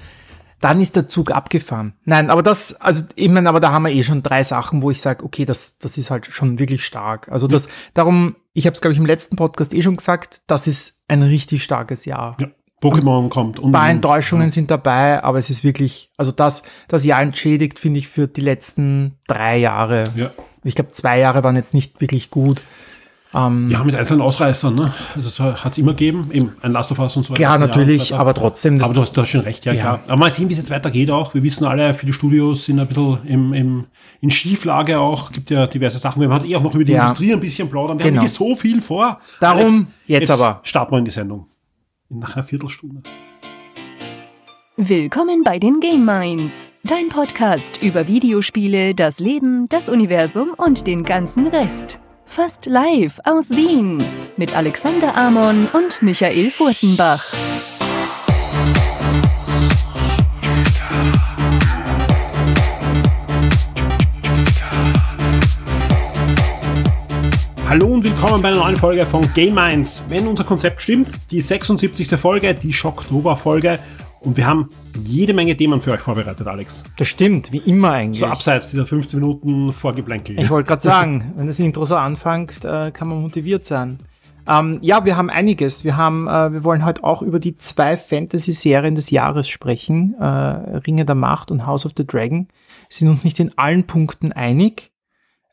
dann 0.60 0.82
ist 0.82 0.96
der 0.96 1.08
Zug 1.08 1.32
abgefahren. 1.32 1.94
Nein, 2.06 2.30
aber 2.30 2.42
das, 2.42 2.82
also 2.82 3.06
ich 3.16 3.30
meine, 3.30 3.50
aber 3.50 3.60
da 3.60 3.72
haben 3.72 3.84
wir 3.84 3.92
eh 3.92 4.04
schon 4.04 4.24
drei 4.24 4.44
Sachen, 4.44 4.82
wo 4.82 4.90
ich 4.90 5.02
sage, 5.02 5.24
okay, 5.24 5.46
das, 5.46 5.78
das 5.80 5.98
ist 5.98 6.10
halt 6.10 6.26
schon 6.26 6.60
wirklich 6.60 6.86
stark. 6.86 7.30
Also 7.30 7.48
das, 7.48 7.70
darum, 7.94 8.36
ich 8.54 8.66
habe 8.66 8.74
es, 8.74 8.82
glaube 8.82 8.94
ich, 8.94 9.00
im 9.00 9.06
letzten 9.06 9.36
Podcast 9.36 9.74
eh 9.74 9.82
schon 9.82 9.98
gesagt, 9.98 10.42
das 10.48 10.68
ist 10.68 11.02
ein 11.08 11.22
richtig 11.22 11.64
starkes 11.64 12.06
Jahr. 12.06 12.38
Ja. 12.40 12.48
Pokémon 12.82 13.30
kommt. 13.30 13.60
Ein 13.60 13.72
paar 13.72 13.90
Enttäuschungen 13.90 14.52
sind 14.52 14.70
dabei, 14.70 15.24
aber 15.24 15.40
es 15.40 15.50
ist 15.50 15.64
wirklich, 15.64 16.12
also 16.16 16.32
das, 16.32 16.62
das 16.88 17.06
Jahr 17.06 17.22
entschädigt, 17.22 17.80
finde 17.80 17.98
ich, 17.98 18.08
für 18.08 18.28
die 18.28 18.42
letzten 18.42 19.18
drei 19.28 19.58
Jahre. 19.58 20.12
Ja. 20.16 20.32
Ich 20.64 20.76
glaube, 20.76 20.92
zwei 20.92 21.20
Jahre 21.20 21.44
waren 21.44 21.56
jetzt 21.56 21.74
nicht 21.74 22.02
wirklich 22.02 22.30
gut. 22.30 22.62
Ähm, 23.38 23.70
Ja, 23.70 23.84
mit 23.84 23.94
einzelnen 23.96 24.22
Ausreißern, 24.22 24.74
ne? 24.74 24.94
Also 25.16 25.28
das 25.30 25.64
hat 25.64 25.72
es 25.74 25.78
immer 25.78 25.92
gegeben, 25.92 26.30
eben 26.34 26.54
ein 26.62 26.72
Last 26.72 26.92
of 26.92 26.98
Us 27.00 27.16
und 27.18 27.24
so 27.24 27.32
weiter. 27.32 27.42
ja, 27.42 27.58
natürlich, 27.58 28.10
Jahre. 28.10 28.22
aber 28.22 28.34
trotzdem. 28.34 28.82
Aber 28.82 28.94
du 28.94 29.02
hast, 29.02 29.14
du 29.16 29.22
hast 29.22 29.30
schon 29.30 29.42
recht, 29.42 29.66
ja, 29.66 29.74
Ja. 29.74 29.82
klar. 29.82 30.00
Aber 30.08 30.18
mal 30.18 30.32
sehen, 30.32 30.50
wie 30.50 30.54
es 30.54 30.60
jetzt 30.60 30.72
weitergeht 30.72 31.12
auch. 31.12 31.34
Wir 31.34 31.44
wissen 31.44 31.66
alle, 31.66 31.94
viele 31.94 32.14
Studios 32.14 32.66
sind 32.66 32.80
ein 32.80 32.88
bisschen 32.88 33.20
im, 33.26 33.54
im, 33.54 33.86
in 34.22 34.32
Schieflage 34.32 35.00
auch. 35.00 35.32
Gibt 35.32 35.50
ja 35.52 35.68
diverse 35.68 36.00
Sachen. 36.00 36.22
Wir 36.22 36.30
haben 36.30 36.46
eh 36.46 36.56
auch 36.56 36.64
noch 36.64 36.74
über 36.74 36.84
die 36.84 36.94
Ja. 36.94 37.04
Industrie 37.04 37.34
ein 37.34 37.40
bisschen 37.40 37.70
plaudern. 37.70 38.00
Wir 38.00 38.06
Genau. 38.06 38.22
haben 38.22 38.26
wirklich 38.28 38.38
so 38.38 38.56
viel 38.56 38.82
vor. 38.82 39.20
Darum 39.40 39.88
jetzt 40.08 40.32
aber. 40.32 40.62
Starten 40.64 40.94
wir 40.94 41.00
in 41.00 41.06
die 41.06 41.12
Sendung. 41.12 41.46
Nach 42.10 42.36
einer 42.36 42.44
Viertelstunde. 42.44 43.02
Willkommen 44.78 45.42
bei 45.44 45.60
den 45.60 45.80
Game 45.80 46.06
Minds, 46.06 46.70
dein 46.84 47.10
Podcast 47.10 47.82
über 47.82 48.08
Videospiele, 48.08 48.94
das 48.94 49.20
Leben, 49.20 49.68
das 49.70 49.90
Universum 49.90 50.50
und 50.56 50.86
den 50.88 51.04
ganzen 51.04 51.48
Rest. 51.48 52.00
Fast 52.28 52.68
live 52.68 53.20
aus 53.24 53.50
Wien 53.50 54.04
mit 54.36 54.56
Alexander 54.56 55.16
Amon 55.18 55.68
und 55.74 56.04
Michael 56.04 56.52
Furtenbach. 56.52 57.24
Hallo 67.68 67.88
und 67.88 68.04
willkommen 68.04 68.42
bei 68.42 68.50
einer 68.50 68.58
neuen 68.58 68.78
Folge 68.78 69.06
von 69.06 69.28
Game 69.34 69.56
Minds. 69.56 70.04
Wenn 70.08 70.28
unser 70.28 70.44
Konzept 70.44 70.82
stimmt, 70.82 71.10
die 71.32 71.42
76. 71.42 72.10
Folge, 72.20 72.54
die 72.54 72.74
Schocktober-Folge. 72.74 73.80
Und 74.20 74.38
wir 74.38 74.48
haben 74.48 74.70
jede 74.96 75.34
Menge 75.34 75.56
Themen 75.56 75.80
für 75.82 75.92
euch 75.92 76.00
vorbereitet, 76.00 76.48
Alex. 76.48 76.84
Das 76.98 77.08
stimmt, 77.08 77.52
wie 77.52 77.58
immer 77.60 77.92
eigentlich. 77.92 78.20
So 78.20 78.26
abseits 78.26 78.72
dieser 78.72 78.86
15 78.86 79.20
Minuten 79.20 79.72
Vorgeplänkel. 79.72 80.40
Ich 80.40 80.50
wollte 80.50 80.68
gerade 80.68 80.82
sagen, 80.82 81.34
wenn 81.36 81.48
das 81.48 81.60
Intro 81.60 81.86
so 81.86 81.96
anfängt, 81.96 82.66
äh, 82.66 82.92
kann 82.92 83.08
man 83.08 83.22
motiviert 83.22 83.66
sein. 83.66 84.00
Ähm, 84.48 84.80
ja, 84.82 85.06
wir 85.06 85.18
haben 85.18 85.30
einiges. 85.30 85.84
Wir 85.84 85.98
haben, 85.98 86.28
äh, 86.28 86.54
wir 86.54 86.64
wollen 86.64 86.86
heute 86.86 87.04
auch 87.04 87.22
über 87.22 87.40
die 87.40 87.58
zwei 87.58 87.98
Fantasy-Serien 87.98 88.96
des 88.96 89.12
Jahres 89.12 89.50
sprechen: 89.50 90.16
äh, 90.20 90.26
Ringe 90.26 91.06
der 91.06 91.16
Macht 91.16 91.52
und 91.52 91.66
House 91.66 91.86
of 91.86 91.92
the 91.98 92.08
Dragon. 92.08 92.48
Sind 92.90 93.10
uns 93.10 93.24
nicht 93.24 93.40
in 93.40 93.58
allen 93.58 93.86
Punkten 93.86 94.32
einig, 94.32 94.92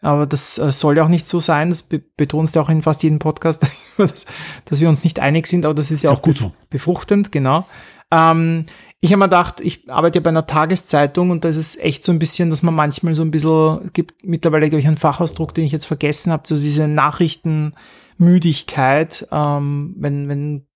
aber 0.01 0.27
das 0.27 0.59
äh, 0.59 0.71
soll 0.71 0.97
ja 0.97 1.05
auch 1.05 1.09
nicht 1.09 1.27
so 1.27 1.41
sein. 1.41 1.71
Das 1.71 1.83
be 1.83 2.03
betonst 2.17 2.55
du 2.55 2.61
auch 2.61 2.69
in 2.69 2.83
fast 2.83 3.03
jedem 3.03 3.19
Podcast, 3.19 3.67
dass, 3.97 4.27
dass 4.65 4.81
wir 4.81 4.89
uns 4.89 5.03
nicht 5.03 5.19
einig 5.19 5.49
sind. 5.49 5.65
Aber 5.65 5.75
das 5.75 5.91
ist 5.91 6.05
ja 6.05 6.11
Ist 6.11 6.17
auch, 6.17 6.21
auch 6.21 6.23
gut 6.23 6.37
so. 6.37 6.53
befruchtend, 6.71 7.33
genau. 7.33 7.67
Ähm, 8.11 8.65
ich 9.01 9.13
habe 9.13 9.19
mir 9.19 9.27
gedacht, 9.27 9.61
ich 9.61 9.91
arbeite 9.91 10.19
ja 10.19 10.23
bei 10.23 10.31
einer 10.31 10.47
Tageszeitung 10.47 11.31
und 11.31 11.45
da 11.45 11.51
ist 11.51 11.59
es 11.59 11.77
echt 11.77 12.03
so 12.05 12.13
ein 12.13 12.19
bisschen, 12.19 12.49
dass 12.49 12.63
man 12.63 12.75
manchmal 12.75 13.15
so 13.15 13.23
ein 13.23 13.31
bisschen, 13.31 13.91
gibt 13.93 14.25
mittlerweile, 14.25 14.71
glaube 14.71 14.81
ich, 14.81 14.87
einen 14.87 14.97
Fachausdruck, 14.97 15.53
den 15.55 15.65
ich 15.65 15.73
jetzt 15.73 15.85
vergessen 15.85 16.33
habe, 16.33 16.45
so 16.47 16.57
diese 16.57 16.89
Nachrichtenmüdigkeit, 16.89 19.29
ähm, 19.31 19.95
wenn, 19.99 20.27
wenn 20.29 20.67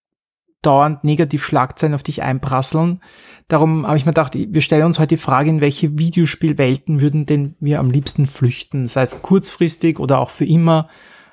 dauernd 0.62 1.04
negativ 1.04 1.44
Schlagzeilen 1.44 1.94
auf 1.94 2.02
dich 2.02 2.23
einprasseln. 2.23 3.00
Darum 3.49 3.87
habe 3.87 3.97
ich 3.97 4.04
mir 4.04 4.12
gedacht, 4.12 4.35
wir 4.35 4.61
stellen 4.61 4.85
uns 4.85 4.99
heute 4.99 5.14
die 5.14 5.16
Frage, 5.16 5.49
in 5.49 5.62
welche 5.62 5.99
Videospielwelten 5.99 7.00
würden 7.00 7.25
denn 7.25 7.56
wir 7.61 7.78
am 7.78 7.90
liebsten 7.90 8.26
flüchten? 8.26 8.88
Sei 8.88 9.02
es 9.02 9.23
kurzfristig 9.23 9.99
oder 9.99 10.18
auch 10.18 10.30
für 10.30 10.44
immer. 10.44 10.88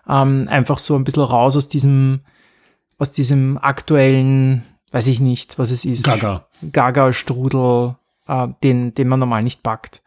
Ähm, 0.08 0.48
einfach 0.48 0.78
so 0.78 0.96
ein 0.96 1.04
bisschen 1.04 1.24
raus 1.24 1.58
aus 1.58 1.68
diesem, 1.68 2.22
aus 2.98 3.12
diesem 3.12 3.58
aktuellen, 3.58 4.64
weiß 4.96 5.08
ich 5.08 5.20
nicht, 5.20 5.60
was 5.60 5.72
es 5.72 5.84
ist. 5.84 6.06
Gaga. 6.06 6.48
Gaga-Strudel, 6.72 7.98
äh, 8.28 8.48
den, 8.64 8.94
den 8.94 9.10
man 9.10 9.20
normal 9.20 9.44
nicht 9.44 9.62
packt. 9.62 10.02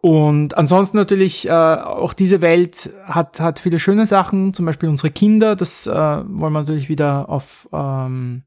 Und 0.00 0.56
ansonsten 0.56 0.96
natürlich, 0.96 1.48
äh, 1.48 1.50
auch 1.50 2.12
diese 2.12 2.40
Welt 2.40 2.90
hat, 3.04 3.40
hat 3.40 3.58
viele 3.58 3.80
schöne 3.80 4.06
Sachen, 4.06 4.54
zum 4.54 4.64
Beispiel 4.64 4.88
unsere 4.88 5.10
Kinder, 5.10 5.56
das 5.56 5.88
äh, 5.88 5.92
wollen 5.92 6.52
wir 6.52 6.60
natürlich 6.60 6.88
wieder 6.88 7.28
auf, 7.28 7.68
ähm, 7.72 8.44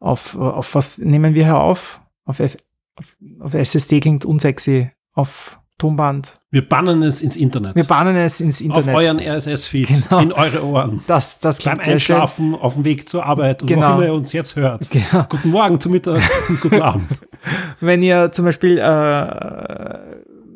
auf, 0.00 0.34
auf 0.34 0.74
was 0.74 0.96
nehmen 0.96 1.34
wir 1.34 1.44
hier 1.44 1.58
auf? 1.58 2.00
Auf, 2.24 2.40
F 2.40 2.56
auf, 2.96 3.16
auf 3.40 3.52
SSD 3.52 4.00
klingt 4.00 4.24
unsexy, 4.24 4.90
auf 5.12 5.60
Tonband. 5.78 6.34
Wir 6.50 6.66
bannen 6.68 7.02
es 7.02 7.22
ins 7.22 7.36
Internet. 7.36 7.76
Wir 7.76 7.84
bahnen 7.84 8.16
es 8.16 8.40
ins 8.40 8.60
auf 8.60 8.66
Internet. 8.66 8.94
euren 8.96 9.20
RSS-Feed, 9.20 9.86
Genau. 9.88 10.20
in 10.22 10.32
eure 10.32 10.64
Ohren. 10.64 11.02
das, 11.06 11.38
das 11.40 11.58
Beim 11.62 11.76
sehr 11.76 11.84
schön. 11.84 11.92
Einschlafen, 12.16 12.54
auf 12.54 12.74
dem 12.74 12.84
Weg 12.84 13.08
zur 13.08 13.24
Arbeit 13.24 13.62
und 13.62 13.70
wo 13.70 13.74
Genau. 13.74 13.94
immer 13.96 14.04
ihr 14.06 14.14
uns 14.14 14.32
jetzt 14.32 14.56
hört. 14.56 14.90
Genau. 14.90 15.24
Guten 15.28 15.50
Morgen, 15.50 15.78
zu 15.80 15.88
Mittag 15.90 16.20
und 16.48 16.60
guten 16.60 16.82
Abend. 16.82 17.04
wenn 17.80 18.02
ihr 18.02 18.32
zum 18.32 18.44
Beispiel 18.46 18.78
äh, 18.78 19.98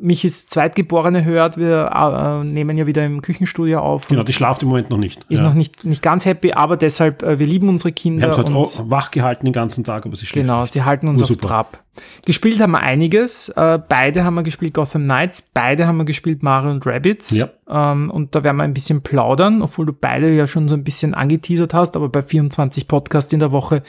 Michis 0.03 0.47
Zweitgeborene 0.47 1.23
hört, 1.23 1.57
wir 1.57 1.89
äh, 1.93 2.43
nehmen 2.45 2.77
ja 2.77 2.85
wieder 2.85 3.05
im 3.05 3.21
Küchenstudio 3.21 3.79
auf. 3.79 4.07
Genau, 4.07 4.23
die 4.23 4.33
schlaft 4.33 4.61
im 4.61 4.67
Moment 4.67 4.89
noch 4.89 4.97
nicht. 4.97 5.25
ist 5.29 5.39
Ja. 5.39 5.45
noch 5.45 5.53
nicht, 5.53 5.85
nicht 5.85 6.01
ganz 6.01 6.25
happy, 6.25 6.51
aber 6.53 6.75
deshalb, 6.77 7.23
äh, 7.23 7.39
wir 7.39 7.47
lieben 7.47 7.69
unsere 7.69 7.89
Wir 7.89 7.95
Kinder. 7.95 8.31
haben 8.31 8.41
es 8.61 8.77
und 8.77 8.83
heute 8.83 8.91
wach 8.91 9.11
gehalten 9.11 9.45
den 9.45 9.53
ganzen 9.53 9.83
Tag, 9.83 10.05
aber 10.05 10.15
sie 10.15 10.25
schläft 10.25 10.45
Genau, 10.45 10.61
nicht. 10.61 10.73
sie 10.73 10.83
halten 10.83 11.07
uns 11.07 11.21
Oh, 11.21 11.23
auf 11.23 11.29
super. 11.29 11.47
Trab. 11.47 11.79
Gespielt 12.25 12.59
haben 12.59 12.71
wir 12.71 12.79
einiges. 12.81 13.49
Äh, 13.49 13.79
beide 13.87 14.23
haben 14.23 14.33
wir 14.33 14.43
gespielt 14.43 14.73
Gotham 14.73 15.03
Knights, 15.03 15.41
beide 15.53 15.87
haben 15.87 15.97
wir 15.97 16.05
gespielt 16.05 16.43
Mario 16.43 16.71
und 16.71 16.85
Rabbids. 16.85 17.37
Ja. 17.37 17.47
Ähm, 17.69 18.09
und 18.11 18.35
da 18.35 18.43
werden 18.43 18.57
wir 18.57 18.63
ein 18.63 18.73
bisschen 18.73 19.01
plaudern, 19.03 19.61
obwohl 19.61 19.85
du 19.85 19.93
beide 19.93 20.29
ja 20.33 20.47
schon 20.47 20.67
so 20.67 20.75
ein 20.75 20.83
bisschen 20.83 21.13
angeteasert 21.13 21.73
hast, 21.73 21.95
aber 21.95 22.09
bei 22.09 22.21
24 22.23 22.87
Podcasts 22.87 23.31
in 23.31 23.39
der 23.39 23.51
Woche 23.51 23.83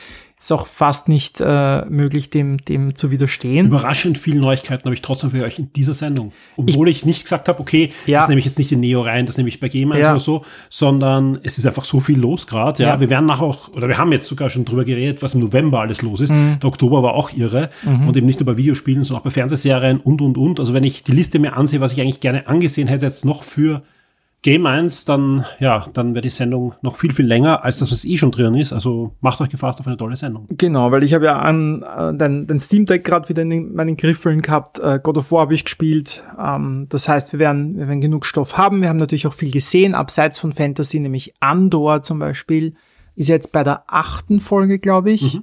ist 0.44 0.52
auch 0.52 0.66
fast 0.66 1.08
nicht 1.08 1.40
äh, 1.40 1.84
möglich, 1.86 2.30
dem, 2.30 2.58
dem 2.58 2.94
zu 2.94 3.10
widerstehen. 3.10 3.66
Überraschend 3.66 4.18
viele 4.18 4.38
Neuigkeiten 4.40 4.84
habe 4.84 4.94
ich 4.94 5.02
trotzdem 5.02 5.30
für 5.30 5.42
euch 5.42 5.58
in 5.58 5.72
dieser 5.72 5.94
Sendung. 5.94 6.32
Obwohl 6.56 6.88
ich, 6.88 7.04
nicht 7.04 7.22
gesagt 7.22 7.48
habe, 7.48 7.60
okay, 7.60 7.92
Ja. 8.06 8.20
das 8.20 8.28
nehme 8.28 8.38
ich 8.38 8.44
jetzt 8.44 8.58
nicht 8.58 8.70
in 8.72 8.80
Neo 8.80 9.00
rein, 9.00 9.26
das 9.26 9.36
nehme 9.36 9.48
ich 9.48 9.58
bei 9.60 9.68
Gamer 9.68 9.98
Ja. 9.98 10.10
oder 10.10 10.20
so, 10.20 10.44
sondern 10.70 11.38
es 11.42 11.58
ist 11.58 11.66
einfach 11.66 11.84
so 11.84 12.00
viel 12.00 12.18
los 12.18 12.46
gerade. 12.46 12.82
Ja. 12.82 12.90
Ja. 12.90 13.00
wir 13.00 13.10
werden 13.10 13.26
nachher 13.26 13.44
auch, 13.44 13.68
oder 13.72 13.88
wir 13.88 13.96
haben 13.98 14.12
jetzt 14.12 14.28
sogar 14.28 14.50
schon 14.50 14.64
drüber 14.64 14.84
geredet, 14.84 15.22
was 15.22 15.34
im 15.34 15.40
November 15.40 15.80
alles 15.80 16.02
los 16.02 16.20
ist. 16.20 16.30
Mhm. 16.30 16.58
Der 16.60 16.68
Oktober 16.68 17.02
war 17.02 17.14
auch 17.14 17.32
irre. 17.32 17.70
Und 17.84 18.16
eben 18.16 18.26
nicht 18.26 18.40
nur 18.40 18.46
bei 18.46 18.56
Videospielen, 18.56 19.04
sondern 19.04 19.20
auch 19.20 19.24
bei 19.24 19.30
Fernsehserien 19.30 19.98
und, 20.00 20.20
und, 20.20 20.36
und. 20.36 20.60
Also 20.60 20.74
wenn 20.74 20.84
ich 20.84 21.04
die 21.04 21.12
Liste 21.12 21.38
mir 21.38 21.56
ansehe, 21.56 21.80
was 21.80 21.92
ich 21.92 22.00
eigentlich 22.00 22.20
gerne 22.20 22.46
angesehen 22.48 22.88
hätte 22.88 23.06
jetzt 23.06 23.24
noch 23.24 23.42
für 23.42 23.82
Game 24.44 24.66
1, 24.66 25.06
dann, 25.06 25.46
ja, 25.58 25.86
dann 25.94 26.12
wäre 26.14 26.20
die 26.20 26.28
Sendung 26.28 26.74
noch 26.82 26.96
viel, 26.96 27.14
viel 27.14 27.24
länger 27.24 27.64
als 27.64 27.78
das, 27.78 27.90
was 27.90 28.04
eh 28.04 28.18
schon 28.18 28.30
drin 28.30 28.54
ist. 28.54 28.74
Also 28.74 29.14
macht 29.22 29.40
euch 29.40 29.48
gefasst 29.48 29.80
auf 29.80 29.86
eine 29.86 29.96
tolle 29.96 30.16
Sendung. 30.16 30.46
Genau, 30.50 30.92
weil 30.92 31.02
ich 31.02 31.14
habe 31.14 31.24
ja 31.24 31.38
an 31.38 31.82
äh, 31.82 32.14
dein, 32.14 32.46
dein 32.46 32.60
Steam 32.60 32.84
Deck 32.84 33.04
gerade 33.04 33.26
wieder 33.30 33.40
in 33.40 33.48
den- 33.48 33.74
meinen 33.74 33.96
Griffeln 33.96 34.42
gehabt. 34.42 34.78
Äh, 34.80 35.00
God 35.02 35.16
of 35.16 35.32
War 35.32 35.40
habe 35.40 35.54
ich 35.54 35.64
gespielt. 35.64 36.22
Ähm, 36.38 36.84
das 36.90 37.08
heißt, 37.08 37.32
wir 37.32 37.38
werden, 37.40 37.78
wir 37.78 37.88
werden 37.88 38.02
genug 38.02 38.26
Stoff 38.26 38.58
haben. 38.58 38.82
Wir 38.82 38.90
haben 38.90 38.98
natürlich 38.98 39.26
auch 39.26 39.32
viel 39.32 39.50
gesehen, 39.50 39.94
abseits 39.94 40.38
von 40.38 40.52
Fantasy, 40.52 41.00
nämlich 41.00 41.32
Andor 41.40 42.02
zum 42.02 42.18
Beispiel. 42.18 42.74
Ist 43.16 43.30
jetzt 43.30 43.50
bei 43.50 43.64
der 43.64 43.84
achten 43.86 44.40
Folge, 44.40 44.78
glaube 44.78 45.10
ich. 45.12 45.40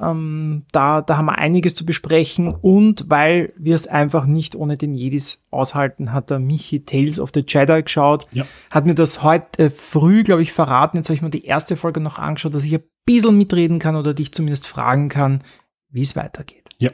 Ähm, 0.00 0.64
da, 0.72 1.02
da 1.02 1.16
haben 1.16 1.26
wir 1.26 1.38
einiges 1.38 1.74
zu 1.74 1.84
besprechen 1.86 2.48
und 2.48 3.06
weil 3.08 3.52
wir 3.56 3.74
es 3.74 3.86
einfach 3.86 4.26
nicht 4.26 4.54
ohne 4.54 4.76
den 4.76 4.94
Jedis 4.94 5.44
aushalten, 5.50 6.12
hat 6.12 6.30
der 6.30 6.38
Michi 6.38 6.84
Tales 6.84 7.18
of 7.20 7.30
the 7.34 7.44
Jedi 7.46 7.82
geschaut, 7.82 8.26
Ja. 8.32 8.44
hat 8.70 8.86
mir 8.86 8.94
das 8.94 9.22
heute 9.22 9.64
äh, 9.64 9.70
früh, 9.70 10.22
glaube 10.22 10.42
ich, 10.42 10.52
verraten. 10.52 10.96
Jetzt 10.98 11.08
habe 11.08 11.16
ich 11.16 11.22
mir 11.22 11.30
die 11.30 11.44
erste 11.44 11.76
Folge 11.76 12.00
noch 12.00 12.18
angeschaut, 12.18 12.54
dass 12.54 12.64
ich 12.64 12.74
ein 12.74 12.82
bisschen 13.04 13.36
mitreden 13.36 13.78
kann 13.78 13.96
oder 13.96 14.14
dich 14.14 14.32
zumindest 14.32 14.66
fragen 14.66 15.08
kann, 15.08 15.42
wie 15.90 16.02
es 16.02 16.14
weitergeht. 16.16 16.68
Ja. 16.78 16.90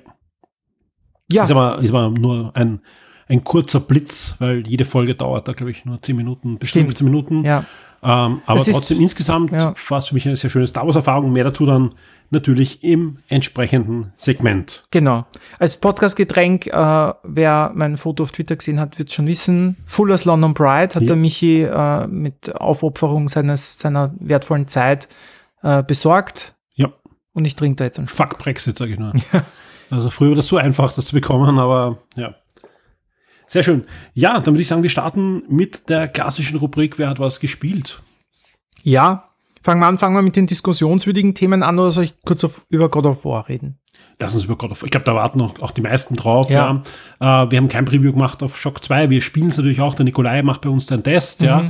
Ja, 1.30 1.44
Ist 1.44 1.50
aber, 1.50 1.78
ist 1.78 1.88
aber 1.90 2.10
nur 2.10 2.54
ein, 2.54 2.80
ein 3.28 3.42
kurzer 3.44 3.80
Blitz, 3.80 4.36
weil 4.38 4.66
jede 4.66 4.84
Folge 4.84 5.14
dauert 5.14 5.48
da, 5.48 5.52
glaube 5.52 5.70
ich, 5.70 5.84
nur 5.84 6.00
10 6.00 6.14
Minuten, 6.16 6.58
bis 6.58 6.68
Stimmt. 6.70 6.86
15 6.88 7.04
Minuten. 7.06 7.44
ja. 7.44 7.64
Ähm, 8.02 8.42
aber 8.44 8.60
ist- 8.60 8.70
trotzdem 8.70 9.00
insgesamt 9.00 9.50
ja. 9.52 9.74
war 9.88 9.98
es 9.98 10.08
für 10.08 10.14
mich 10.14 10.26
eine 10.26 10.36
sehr 10.36 10.50
schöne 10.50 10.66
Star 10.66 10.86
Wars-Erfahrung. 10.86 11.32
Mehr 11.32 11.44
dazu 11.44 11.64
dann 11.64 11.94
natürlich 12.34 12.84
im 12.84 13.18
entsprechenden 13.28 14.12
Segment. 14.16 14.84
Genau. 14.90 15.24
Als 15.58 15.78
Podcast-Getränk, 15.80 16.66
äh, 16.66 16.70
wer 17.22 17.72
mein 17.74 17.96
Foto 17.96 18.22
auf 18.24 18.32
Twitter 18.32 18.56
gesehen 18.56 18.78
hat, 18.78 18.98
wird 18.98 19.12
schon 19.12 19.26
wissen. 19.26 19.76
Fuller's 19.86 20.24
London 20.26 20.52
Bride 20.54 20.94
hat 20.94 21.02
Ja. 21.02 21.06
der 21.06 21.16
Michi 21.16 21.62
äh, 21.62 22.06
mit 22.06 22.54
Aufopferung 22.60 23.28
seines, 23.28 23.78
seiner 23.78 24.14
wertvollen 24.20 24.68
Zeit 24.68 25.08
äh, 25.62 25.82
besorgt. 25.82 26.54
Ja, 26.74 26.92
Und 27.32 27.46
ich 27.46 27.56
trinke 27.56 27.76
da 27.76 27.84
jetzt 27.84 27.98
einen 27.98 28.08
Schluck. 28.08 28.28
fuck 28.30 28.38
Brexit, 28.38 28.76
sage 28.78 28.92
ich 28.92 28.98
nur. 28.98 29.12
Also 29.90 30.08
früher 30.10 30.30
war 30.30 30.36
das 30.36 30.46
so 30.46 30.56
einfach, 30.56 30.94
das 30.94 31.06
zu 31.06 31.14
bekommen, 31.14 31.58
aber 31.58 31.98
ja. 32.16 32.34
Sehr 33.46 33.62
schön. 33.62 33.84
Ja, 34.14 34.40
dann 34.40 34.54
würde 34.54 34.62
ich 34.62 34.66
sagen, 34.68 34.82
wir 34.82 34.90
starten 34.90 35.42
mit 35.48 35.88
der 35.90 36.08
klassischen 36.08 36.58
Rubrik 36.58 36.98
Wer 36.98 37.08
hat 37.10 37.20
was 37.20 37.38
gespielt? 37.38 38.00
Ja, 38.82 39.28
Fangen 39.64 39.80
wir 39.80 39.86
an, 39.86 39.96
fangen 39.96 40.14
wir 40.14 40.20
mit 40.20 40.36
den 40.36 40.46
diskussionswürdigen 40.46 41.34
Themen 41.34 41.62
an 41.62 41.78
oder 41.78 41.90
soll 41.90 42.04
ich 42.04 42.14
kurz 42.26 42.44
auf, 42.44 42.66
über 42.68 42.90
God 42.90 43.06
of 43.06 43.24
War 43.24 43.48
reden? 43.48 43.78
Lass 44.20 44.34
uns 44.34 44.44
über 44.44 44.56
God 44.56 44.72
of 44.72 44.82
War. 44.82 44.84
Ich 44.84 44.90
glaube, 44.90 45.06
da 45.06 45.14
warten 45.14 45.38
noch 45.38 45.58
auch 45.60 45.70
die 45.70 45.80
meisten 45.80 46.16
drauf. 46.16 46.50
Ja. 46.50 46.82
ja. 47.18 47.44
Äh, 47.44 47.50
wir 47.50 47.56
haben 47.56 47.68
kein 47.68 47.86
Preview 47.86 48.12
gemacht 48.12 48.42
auf 48.42 48.58
Shock 48.58 48.84
2. 48.84 49.08
Wir 49.08 49.22
spielen 49.22 49.48
es 49.48 49.56
natürlich 49.56 49.80
auch. 49.80 49.94
Der 49.94 50.04
Nikolai 50.04 50.42
macht 50.42 50.60
bei 50.60 50.68
uns 50.68 50.84
den 50.84 51.02
Test. 51.02 51.40
Mhm. 51.40 51.46
Ja. 51.46 51.60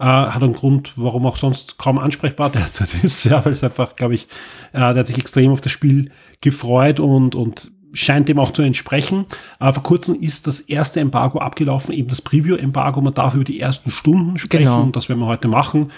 Äh, 0.00 0.30
hat 0.30 0.42
einen 0.42 0.54
Grund, 0.54 0.94
warum 0.96 1.26
auch 1.26 1.36
sonst 1.36 1.78
kaum 1.78 2.00
ansprechbar 2.00 2.50
derzeit 2.52 2.88
ist. 3.04 3.24
Ja, 3.24 3.44
weil 3.44 3.52
es 3.52 3.62
einfach, 3.62 3.94
glaube 3.94 4.14
ich, 4.14 4.24
äh, 4.72 4.80
der 4.80 4.96
hat 4.96 5.06
sich 5.06 5.18
extrem 5.18 5.52
auf 5.52 5.60
das 5.60 5.70
Spiel 5.70 6.10
gefreut 6.40 6.98
und, 6.98 7.36
und 7.36 7.70
scheint 7.92 8.28
dem 8.28 8.40
auch 8.40 8.50
zu 8.50 8.62
entsprechen. 8.62 9.26
Aber 9.60 9.74
vor 9.74 9.84
kurzem 9.84 10.16
ist 10.16 10.48
das 10.48 10.58
erste 10.58 10.98
Embargo 10.98 11.38
abgelaufen, 11.38 11.94
eben 11.94 12.08
das 12.08 12.20
Preview-Embargo. 12.20 13.00
Man 13.00 13.14
darf 13.14 13.34
über 13.34 13.44
die 13.44 13.60
ersten 13.60 13.92
Stunden 13.92 14.38
sprechen. 14.38 14.64
Genau. 14.64 14.86
Das 14.86 15.08
werden 15.08 15.20
wir 15.20 15.26
heute 15.26 15.46
machen. 15.46 15.92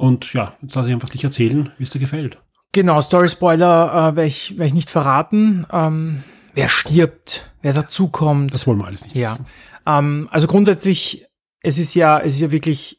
Und 0.00 0.32
ja, 0.32 0.54
jetzt 0.62 0.74
lasse 0.74 0.88
ich 0.88 0.94
einfach 0.94 1.10
dich 1.10 1.24
erzählen, 1.24 1.72
wie 1.76 1.82
es 1.82 1.90
dir 1.90 1.98
gefällt. 1.98 2.38
Genau, 2.72 3.02
Story-Spoiler 3.02 3.90
äh, 3.90 4.16
werde 4.16 4.24
ich, 4.24 4.56
werd 4.56 4.68
ich 4.68 4.72
nicht 4.72 4.88
verraten. 4.88 5.66
Ähm, 5.70 6.22
wer 6.54 6.70
stirbt, 6.70 7.52
wer 7.60 7.74
dazukommt. 7.74 8.54
Das 8.54 8.66
wollen 8.66 8.78
wir 8.78 8.86
alles 8.86 9.04
nicht 9.04 9.14
ja. 9.14 9.30
wissen. 9.30 9.46
Ähm, 9.84 10.26
also 10.30 10.46
grundsätzlich, 10.46 11.26
es 11.60 11.78
ist 11.78 11.92
ja, 11.92 12.18
es 12.18 12.32
ist 12.32 12.40
ja 12.40 12.50
wirklich, 12.50 12.96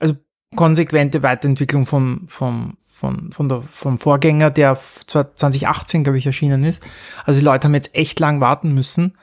also 0.00 0.16
konsequente 0.56 1.22
Weiterentwicklung 1.22 1.86
vom, 1.86 2.24
vom, 2.26 2.76
vom, 2.84 3.30
von 3.30 3.48
der, 3.48 3.62
vom 3.70 4.00
Vorgänger, 4.00 4.50
der 4.50 4.76
2018, 5.06 6.02
glaube 6.02 6.18
ich, 6.18 6.26
erschienen 6.26 6.64
ist. 6.64 6.82
Also 7.24 7.38
die 7.38 7.46
Leute 7.46 7.66
haben 7.66 7.74
jetzt 7.74 7.94
echt 7.94 8.18
lang 8.18 8.40
warten 8.40 8.74
müssen. 8.74 9.16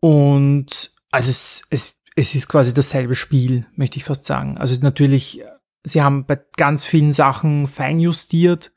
Und 0.00 0.92
also 1.10 1.28
es, 1.28 1.66
es, 1.68 1.92
es 2.16 2.34
ist 2.34 2.48
quasi 2.48 2.72
dasselbe 2.72 3.16
Spiel, 3.16 3.66
möchte 3.76 3.98
ich 3.98 4.04
fast 4.04 4.24
sagen. 4.24 4.56
Also 4.56 4.74
natürlich 4.80 5.44
Sie 5.88 6.02
haben 6.02 6.26
bei 6.26 6.38
ganz 6.56 6.84
vielen 6.84 7.12
Sachen 7.12 7.66
feinjustiert, 7.66 8.72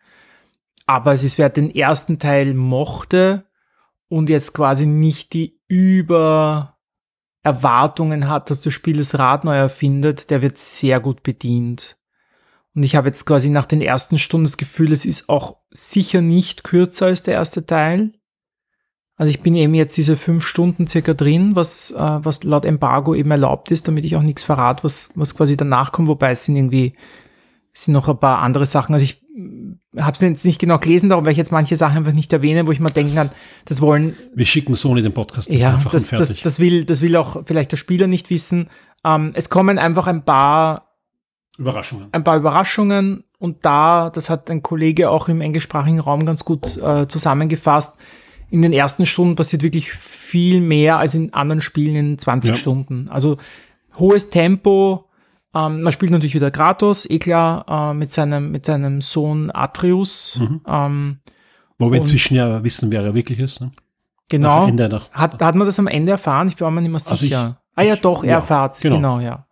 aber 0.85 1.13
es 1.13 1.23
ist, 1.23 1.37
wer 1.37 1.49
den 1.49 1.73
ersten 1.73 2.19
Teil 2.19 2.53
mochte 2.53 3.45
und 4.07 4.29
jetzt 4.29 4.53
quasi 4.53 4.85
nicht 4.85 5.33
die 5.33 5.61
über 5.67 6.77
Erwartungen 7.43 8.27
hat, 8.27 8.49
dass 8.49 8.61
das 8.61 8.73
Spiel 8.73 8.97
das 8.97 9.17
Rad 9.17 9.45
neu 9.45 9.55
erfindet, 9.55 10.29
der 10.29 10.41
wird 10.41 10.57
sehr 10.57 10.99
gut 10.99 11.23
bedient. 11.23 11.97
Und 12.73 12.83
ich 12.83 12.95
habe 12.95 13.07
jetzt 13.07 13.25
quasi 13.25 13.49
nach 13.49 13.65
den 13.65 13.81
ersten 13.81 14.17
Stunden 14.17 14.45
das 14.45 14.57
Gefühl, 14.57 14.91
es 14.91 15.05
ist 15.05 15.27
auch 15.29 15.57
sicher 15.71 16.21
nicht 16.21 16.63
kürzer 16.63 17.07
als 17.07 17.23
der 17.23 17.33
erste 17.33 17.65
Teil. 17.65 18.13
Also 19.21 19.29
ich 19.29 19.41
bin 19.41 19.53
eben 19.53 19.75
jetzt 19.75 19.95
diese 19.97 20.17
fünf 20.17 20.47
Stunden 20.47 20.87
circa 20.87 21.13
drin, 21.13 21.55
was, 21.55 21.91
äh, 21.91 21.95
was 21.99 22.43
laut 22.43 22.65
Embargo 22.65 23.13
eben 23.13 23.29
erlaubt 23.29 23.69
ist, 23.69 23.87
damit 23.87 24.03
ich 24.03 24.15
auch 24.15 24.23
nichts 24.23 24.41
verrate, 24.41 24.83
was, 24.83 25.11
was 25.13 25.37
quasi 25.37 25.55
danach 25.55 25.91
kommt, 25.91 26.07
wobei 26.07 26.31
es 26.31 26.45
sind 26.45 26.55
irgendwie, 26.55 26.95
es 27.71 27.85
sind 27.85 27.93
noch 27.93 28.09
ein 28.09 28.17
paar 28.17 28.39
andere 28.39 28.65
Sachen. 28.65 28.93
Also 28.93 29.03
ich 29.03 29.21
habe 29.95 30.13
es 30.13 30.21
jetzt 30.21 30.43
nicht 30.43 30.57
genau 30.57 30.79
gelesen, 30.79 31.09
darum 31.09 31.23
werde 31.23 31.33
ich 31.33 31.37
jetzt 31.37 31.51
manche 31.51 31.75
Sachen 31.75 31.97
einfach 31.97 32.13
nicht 32.13 32.33
erwähnen, 32.33 32.65
wo 32.65 32.71
ich 32.71 32.79
mal 32.79 32.89
denken 32.89 33.13
kann, 33.13 33.29
das 33.65 33.79
wollen. 33.79 34.17
Wir 34.33 34.47
schicken 34.47 34.75
Sony 34.75 35.03
den 35.03 35.13
Podcast 35.13 35.51
ja, 35.51 35.75
einfach 35.75 35.91
das, 35.91 36.09
das, 36.09 36.41
das, 36.41 36.59
will, 36.59 36.83
das 36.83 37.03
will 37.03 37.15
auch 37.15 37.43
vielleicht 37.45 37.73
der 37.73 37.77
Spieler 37.77 38.07
nicht 38.07 38.31
wissen. 38.31 38.69
Ähm, 39.05 39.33
es 39.35 39.51
kommen 39.51 39.77
einfach 39.77 40.07
ein 40.07 40.25
paar 40.25 40.95
Überraschungen. 41.59 42.07
Ein 42.11 42.23
paar 42.23 42.37
Überraschungen 42.37 43.23
und 43.37 43.67
da, 43.67 44.09
das 44.09 44.31
hat 44.31 44.49
ein 44.49 44.63
Kollege 44.63 45.11
auch 45.11 45.29
im 45.29 45.41
englischsprachigen 45.41 45.99
Raum 45.99 46.25
ganz 46.25 46.43
gut 46.43 46.77
äh, 46.77 47.07
zusammengefasst, 47.07 47.97
in 48.51 48.61
den 48.61 48.73
ersten 48.73 49.05
Stunden 49.05 49.35
passiert 49.35 49.63
wirklich 49.63 49.91
viel 49.93 50.59
mehr 50.61 50.97
als 50.97 51.15
in 51.15 51.33
anderen 51.33 51.61
Spielen 51.61 51.95
in 51.95 52.17
20 52.17 52.49
ja. 52.49 52.55
Stunden. 52.55 53.09
Also 53.09 53.37
hohes 53.97 54.29
Tempo. 54.29 55.09
Ähm, 55.55 55.81
man 55.81 55.91
spielt 55.91 56.11
natürlich 56.11 56.35
wieder 56.35 56.51
Kratos, 56.51 57.09
eh 57.09 57.17
klar, 57.17 57.65
äh, 57.67 57.93
mit, 57.93 58.11
seinem, 58.11 58.51
mit 58.51 58.65
seinem 58.65 59.01
Sohn 59.01 59.51
Atreus. 59.51 60.39
Mhm. 60.39 60.61
Ähm, 60.67 61.19
Wo 61.79 61.91
wir 61.91 61.97
inzwischen 61.97 62.35
ja 62.35 62.63
wissen, 62.63 62.91
wer 62.91 63.03
er 63.03 63.13
wirklich 63.13 63.39
ist. 63.39 63.61
Ne? 63.61 63.71
Genau. 64.29 64.69
Hat, 65.11 65.41
hat 65.41 65.55
man 65.55 65.65
das 65.65 65.79
am 65.79 65.87
Ende 65.87 66.11
erfahren? 66.11 66.47
Ich 66.49 66.57
bin 66.57 66.73
mir 66.73 66.81
nicht 66.81 66.91
mehr 66.91 66.99
sicher. 66.99 67.15
Also 67.15 67.25
ich, 67.25 67.35
ah 67.75 67.83
ja, 67.83 67.95
doch, 67.95 68.23
er 68.23 68.29
ja, 68.29 68.35
erfahrt 68.35 68.79
genau. 68.81 68.95
genau, 68.95 69.19
ja. 69.19 69.47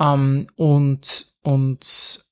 Ähm, 0.00 0.46
und, 0.56 1.26
und 1.42 2.24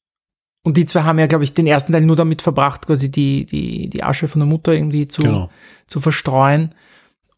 und 0.68 0.76
die 0.76 0.84
zwei 0.84 1.04
haben 1.04 1.18
ja, 1.18 1.26
glaube 1.26 1.44
ich, 1.44 1.54
den 1.54 1.66
ersten 1.66 1.92
Teil 1.94 2.02
nur 2.02 2.14
damit 2.14 2.42
verbracht, 2.42 2.86
quasi 2.86 3.10
die, 3.10 3.46
die, 3.46 3.88
die 3.88 4.02
Asche 4.02 4.28
von 4.28 4.40
der 4.40 4.46
Mutter 4.46 4.74
irgendwie 4.74 5.08
zu, 5.08 5.22
genau. 5.22 5.48
zu 5.86 5.98
verstreuen. 5.98 6.74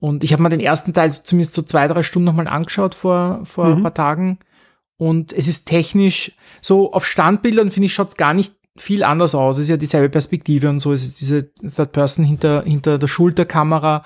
Und 0.01 0.25
ich 0.25 0.33
habe 0.33 0.43
mir 0.43 0.49
den 0.49 0.59
ersten 0.59 0.95
Teil 0.95 1.13
zumindest 1.13 1.55
so 1.55 1.63
zwei, 1.63 1.87
drei 1.87 2.03
Stunden 2.03 2.27
nochmal 2.27 2.49
angeschaut 2.49 2.97
vor, 2.97 3.43
vor 3.45 3.67
mhm. 3.67 3.77
ein 3.77 3.83
paar 3.85 3.95
Tagen. 3.95 4.41
Und 4.97 5.33
es 5.33 5.47
ist 5.47 5.67
technisch, 5.67 6.33
so 6.61 6.93
auf 6.93 7.07
Standbildern, 7.07 7.71
finde 7.71 7.87
ich, 7.87 7.95
schaut 7.95 8.09
es 8.09 8.17
gar 8.17 8.35
nicht 8.35 8.53
viel 8.77 9.05
anders 9.05 9.37
aus. 9.37 9.59
Es 9.59 9.63
ist 9.63 9.69
ja 9.69 9.77
dieselbe 9.77 10.09
Perspektive 10.09 10.69
und 10.69 10.81
so. 10.81 10.93
Es 10.93 11.05
ist 11.05 11.21
diese 11.21 11.55
Third 11.55 11.93
Person 11.93 12.25
hinter, 12.25 12.65
hinter 12.65 12.99
der 12.99 13.07
Schulterkamera. 13.07 14.05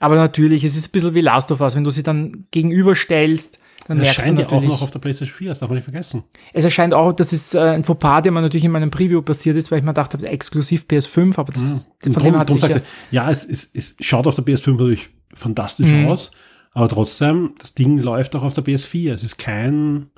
Aber 0.00 0.16
natürlich, 0.16 0.64
es 0.64 0.76
ist 0.76 0.88
ein 0.88 0.92
bisschen 0.92 1.14
wie 1.14 1.22
Last 1.22 1.50
of 1.50 1.62
Us, 1.62 1.76
wenn 1.76 1.84
du 1.84 1.88
sie 1.88 2.02
dann 2.02 2.44
gegenüberstellst 2.50 3.58
dann 3.86 3.98
das 3.98 4.08
erscheint 4.08 4.38
ja 4.38 4.48
auch 4.48 4.62
noch 4.62 4.82
auf 4.82 4.90
der 4.90 4.98
PlayStation 4.98 5.36
4, 5.36 5.48
das 5.50 5.58
darf 5.60 5.68
man 5.68 5.76
nicht 5.76 5.84
vergessen. 5.84 6.24
Es 6.52 6.64
erscheint 6.64 6.94
auch, 6.94 7.12
das 7.12 7.32
ist 7.32 7.54
äh, 7.54 7.60
ein 7.60 7.84
Fauxpas, 7.84 8.22
der 8.22 8.32
mir 8.32 8.40
natürlich 8.40 8.64
in 8.64 8.72
meinem 8.72 8.90
Preview 8.90 9.22
passiert 9.22 9.56
ist, 9.56 9.70
weil 9.70 9.78
ich 9.78 9.84
mir 9.84 9.94
dachte, 9.94 10.18
exklusiv 10.26 10.86
PS5, 10.88 11.38
aber 11.38 11.52
das 11.52 11.88
ja, 12.04 12.12
von 12.12 12.22
drum, 12.22 12.32
dem 12.32 12.38
hat 12.38 12.50
sich 12.50 12.62
ja, 12.62 12.80
ja, 13.10 13.30
es, 13.30 13.44
es, 13.44 13.70
es 13.74 13.96
schaut 14.00 14.26
auf 14.26 14.34
der 14.34 14.44
PS5 14.44 14.72
natürlich 14.72 15.08
fantastisch 15.32 15.90
mhm. 15.90 16.08
aus, 16.08 16.32
aber 16.72 16.88
trotzdem, 16.88 17.54
das 17.58 17.74
Ding 17.74 17.98
läuft 17.98 18.36
auch 18.36 18.42
auf 18.42 18.52
der 18.52 18.64
PS4. 18.64 19.14
Es 19.14 19.22
ist 19.22 19.38
kein 19.38 20.10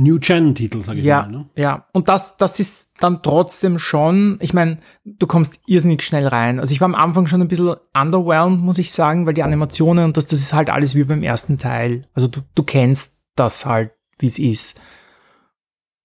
New-Gen-Titel, 0.00 0.82
sage 0.82 1.00
ich 1.00 1.04
ja, 1.04 1.22
mal. 1.22 1.30
Ne? 1.30 1.46
Ja, 1.56 1.86
und 1.92 2.08
das, 2.08 2.36
das 2.36 2.60
ist 2.60 2.94
dann 3.00 3.20
trotzdem 3.20 3.80
schon, 3.80 4.38
ich 4.40 4.54
meine, 4.54 4.78
du 5.04 5.26
kommst 5.26 5.60
irrsinnig 5.66 6.04
schnell 6.04 6.28
rein. 6.28 6.60
Also 6.60 6.72
ich 6.72 6.80
war 6.80 6.86
am 6.86 6.94
Anfang 6.94 7.26
schon 7.26 7.40
ein 7.40 7.48
bisschen 7.48 7.74
underwhelmed, 7.92 8.60
muss 8.60 8.78
ich 8.78 8.92
sagen, 8.92 9.26
weil 9.26 9.34
die 9.34 9.42
Animationen 9.42 10.04
und 10.04 10.16
das, 10.16 10.26
das 10.26 10.38
ist 10.38 10.52
halt 10.52 10.70
alles 10.70 10.94
wie 10.94 11.02
beim 11.02 11.24
ersten 11.24 11.58
Teil. 11.58 12.02
Also 12.14 12.28
du, 12.28 12.42
du 12.54 12.62
kennst 12.62 13.24
das 13.34 13.66
halt, 13.66 13.90
wie 14.20 14.26
es 14.26 14.38
ist. 14.38 14.80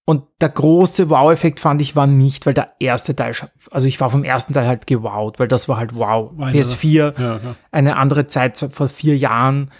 Und 0.06 0.24
der 0.40 0.48
große 0.48 1.08
Wow-Effekt 1.08 1.60
fand 1.60 1.80
ich 1.80 1.94
war 1.94 2.08
nicht, 2.08 2.46
weil 2.46 2.54
der 2.54 2.72
erste 2.80 3.14
Teil, 3.14 3.32
also 3.70 3.86
ich 3.86 4.00
war 4.00 4.10
vom 4.10 4.24
ersten 4.24 4.54
Teil 4.54 4.66
halt 4.66 4.88
gewowt, 4.88 5.38
weil 5.38 5.48
das 5.48 5.68
war 5.68 5.76
halt 5.76 5.94
wow. 5.94 6.32
PS4, 6.32 7.20
ja, 7.20 7.40
eine 7.70 7.96
andere 7.96 8.26
Zeit 8.26 8.58
vor 8.58 8.88
vier 8.88 9.16
Jahren 9.16 9.70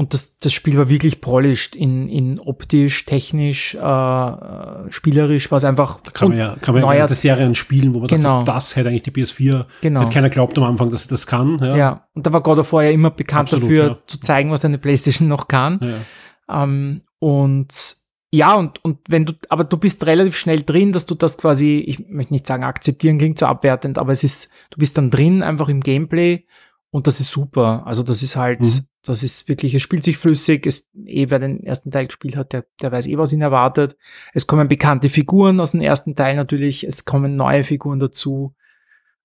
und 0.00 0.14
das, 0.14 0.38
das 0.38 0.52
Spiel 0.52 0.78
war 0.78 0.88
wirklich 0.88 1.20
polished 1.20 1.74
in, 1.74 2.08
in 2.08 2.38
optisch, 2.38 3.04
technisch, 3.04 3.74
äh, 3.74 4.90
spielerisch, 4.90 5.50
war 5.50 5.58
es 5.58 5.64
einfach. 5.64 6.00
Da 6.00 6.12
kann 6.12 6.28
man 6.28 6.38
ja, 6.38 6.54
kann 6.60 6.76
man 6.76 6.84
ja 6.84 6.94
ganze 6.94 7.16
Serien 7.16 7.56
spielen, 7.56 7.92
wo 7.94 7.98
man 7.98 8.06
genau. 8.06 8.44
dachte, 8.44 8.52
das 8.52 8.76
hätte 8.76 8.90
eigentlich 8.90 9.02
die 9.02 9.10
PS4. 9.10 9.66
Genau. 9.80 10.00
Hat 10.00 10.12
keiner 10.12 10.30
glaubt 10.30 10.56
am 10.56 10.62
Anfang, 10.62 10.92
dass 10.92 11.02
sie 11.02 11.08
das 11.08 11.26
kann. 11.26 11.58
Ja, 11.58 11.76
ja. 11.76 12.08
und 12.14 12.24
da 12.24 12.32
war 12.32 12.44
God 12.44 12.60
of 12.60 12.72
War 12.72 12.84
ja 12.84 12.90
immer 12.92 13.10
bekannt 13.10 13.52
Absolut, 13.52 13.64
dafür, 13.64 13.84
ja. 13.84 13.98
zu 14.06 14.20
zeigen, 14.20 14.52
was 14.52 14.64
eine 14.64 14.78
PlayStation 14.78 15.26
noch 15.26 15.48
kann. 15.48 15.80
Ja. 15.82 16.62
Ähm, 16.62 17.02
und 17.18 17.96
ja, 18.30 18.54
und, 18.54 18.84
und 18.84 18.98
wenn 19.08 19.24
du, 19.24 19.32
aber 19.48 19.64
du 19.64 19.78
bist 19.78 20.06
relativ 20.06 20.36
schnell 20.36 20.62
drin, 20.62 20.92
dass 20.92 21.06
du 21.06 21.16
das 21.16 21.38
quasi, 21.38 21.78
ich 21.78 22.08
möchte 22.08 22.34
nicht 22.34 22.46
sagen, 22.46 22.62
akzeptieren 22.62 23.18
klingt 23.18 23.40
so 23.40 23.46
abwertend, 23.46 23.98
aber 23.98 24.12
es 24.12 24.22
ist, 24.22 24.52
du 24.70 24.78
bist 24.78 24.96
dann 24.96 25.10
drin, 25.10 25.42
einfach 25.42 25.68
im 25.68 25.80
Gameplay 25.80 26.44
und 26.90 27.06
das 27.06 27.20
ist 27.20 27.30
super. 27.30 27.82
Also 27.86 28.02
das 28.02 28.22
ist 28.22 28.36
halt, 28.36 28.60
mhm. 28.60 28.86
das 29.02 29.22
ist 29.22 29.48
wirklich, 29.48 29.74
es 29.74 29.82
spielt 29.82 30.04
sich 30.04 30.16
flüssig. 30.16 30.66
Es, 30.66 30.88
eh, 31.04 31.28
wer 31.28 31.38
den 31.38 31.62
ersten 31.62 31.90
Teil 31.90 32.06
gespielt 32.06 32.36
hat, 32.36 32.52
der, 32.52 32.64
der 32.80 32.92
weiß 32.92 33.06
eh, 33.08 33.18
was 33.18 33.32
ihn 33.32 33.42
erwartet. 33.42 33.96
Es 34.32 34.46
kommen 34.46 34.68
bekannte 34.68 35.10
Figuren 35.10 35.60
aus 35.60 35.72
dem 35.72 35.82
ersten 35.82 36.14
Teil 36.14 36.36
natürlich. 36.36 36.84
Es 36.84 37.04
kommen 37.04 37.36
neue 37.36 37.64
Figuren 37.64 37.98
dazu. 37.98 38.54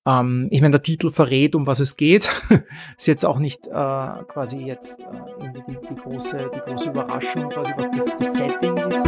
Ähm, 0.06 0.49
ich 0.52 0.60
meine, 0.60 0.71
der 0.71 0.82
Titel 0.82 1.10
verrät, 1.10 1.56
um 1.56 1.65
was 1.65 1.80
es 1.80 1.95
geht. 1.95 2.30
ist 2.97 3.08
jetzt 3.08 3.26
auch 3.26 3.39
nicht 3.39 3.67
äh, 3.67 3.71
quasi 3.71 4.60
jetzt 4.60 5.06
äh, 5.06 5.08
irgendwie 5.39 5.63
die, 5.69 5.78
die, 5.89 5.95
große, 5.95 6.52
die 6.54 6.60
große 6.60 6.89
Überraschung, 6.89 7.47
quasi 7.47 7.71
was 7.78 7.89
das, 7.91 8.06
das 8.06 8.34
Setting 8.34 8.76
ist. 8.76 9.08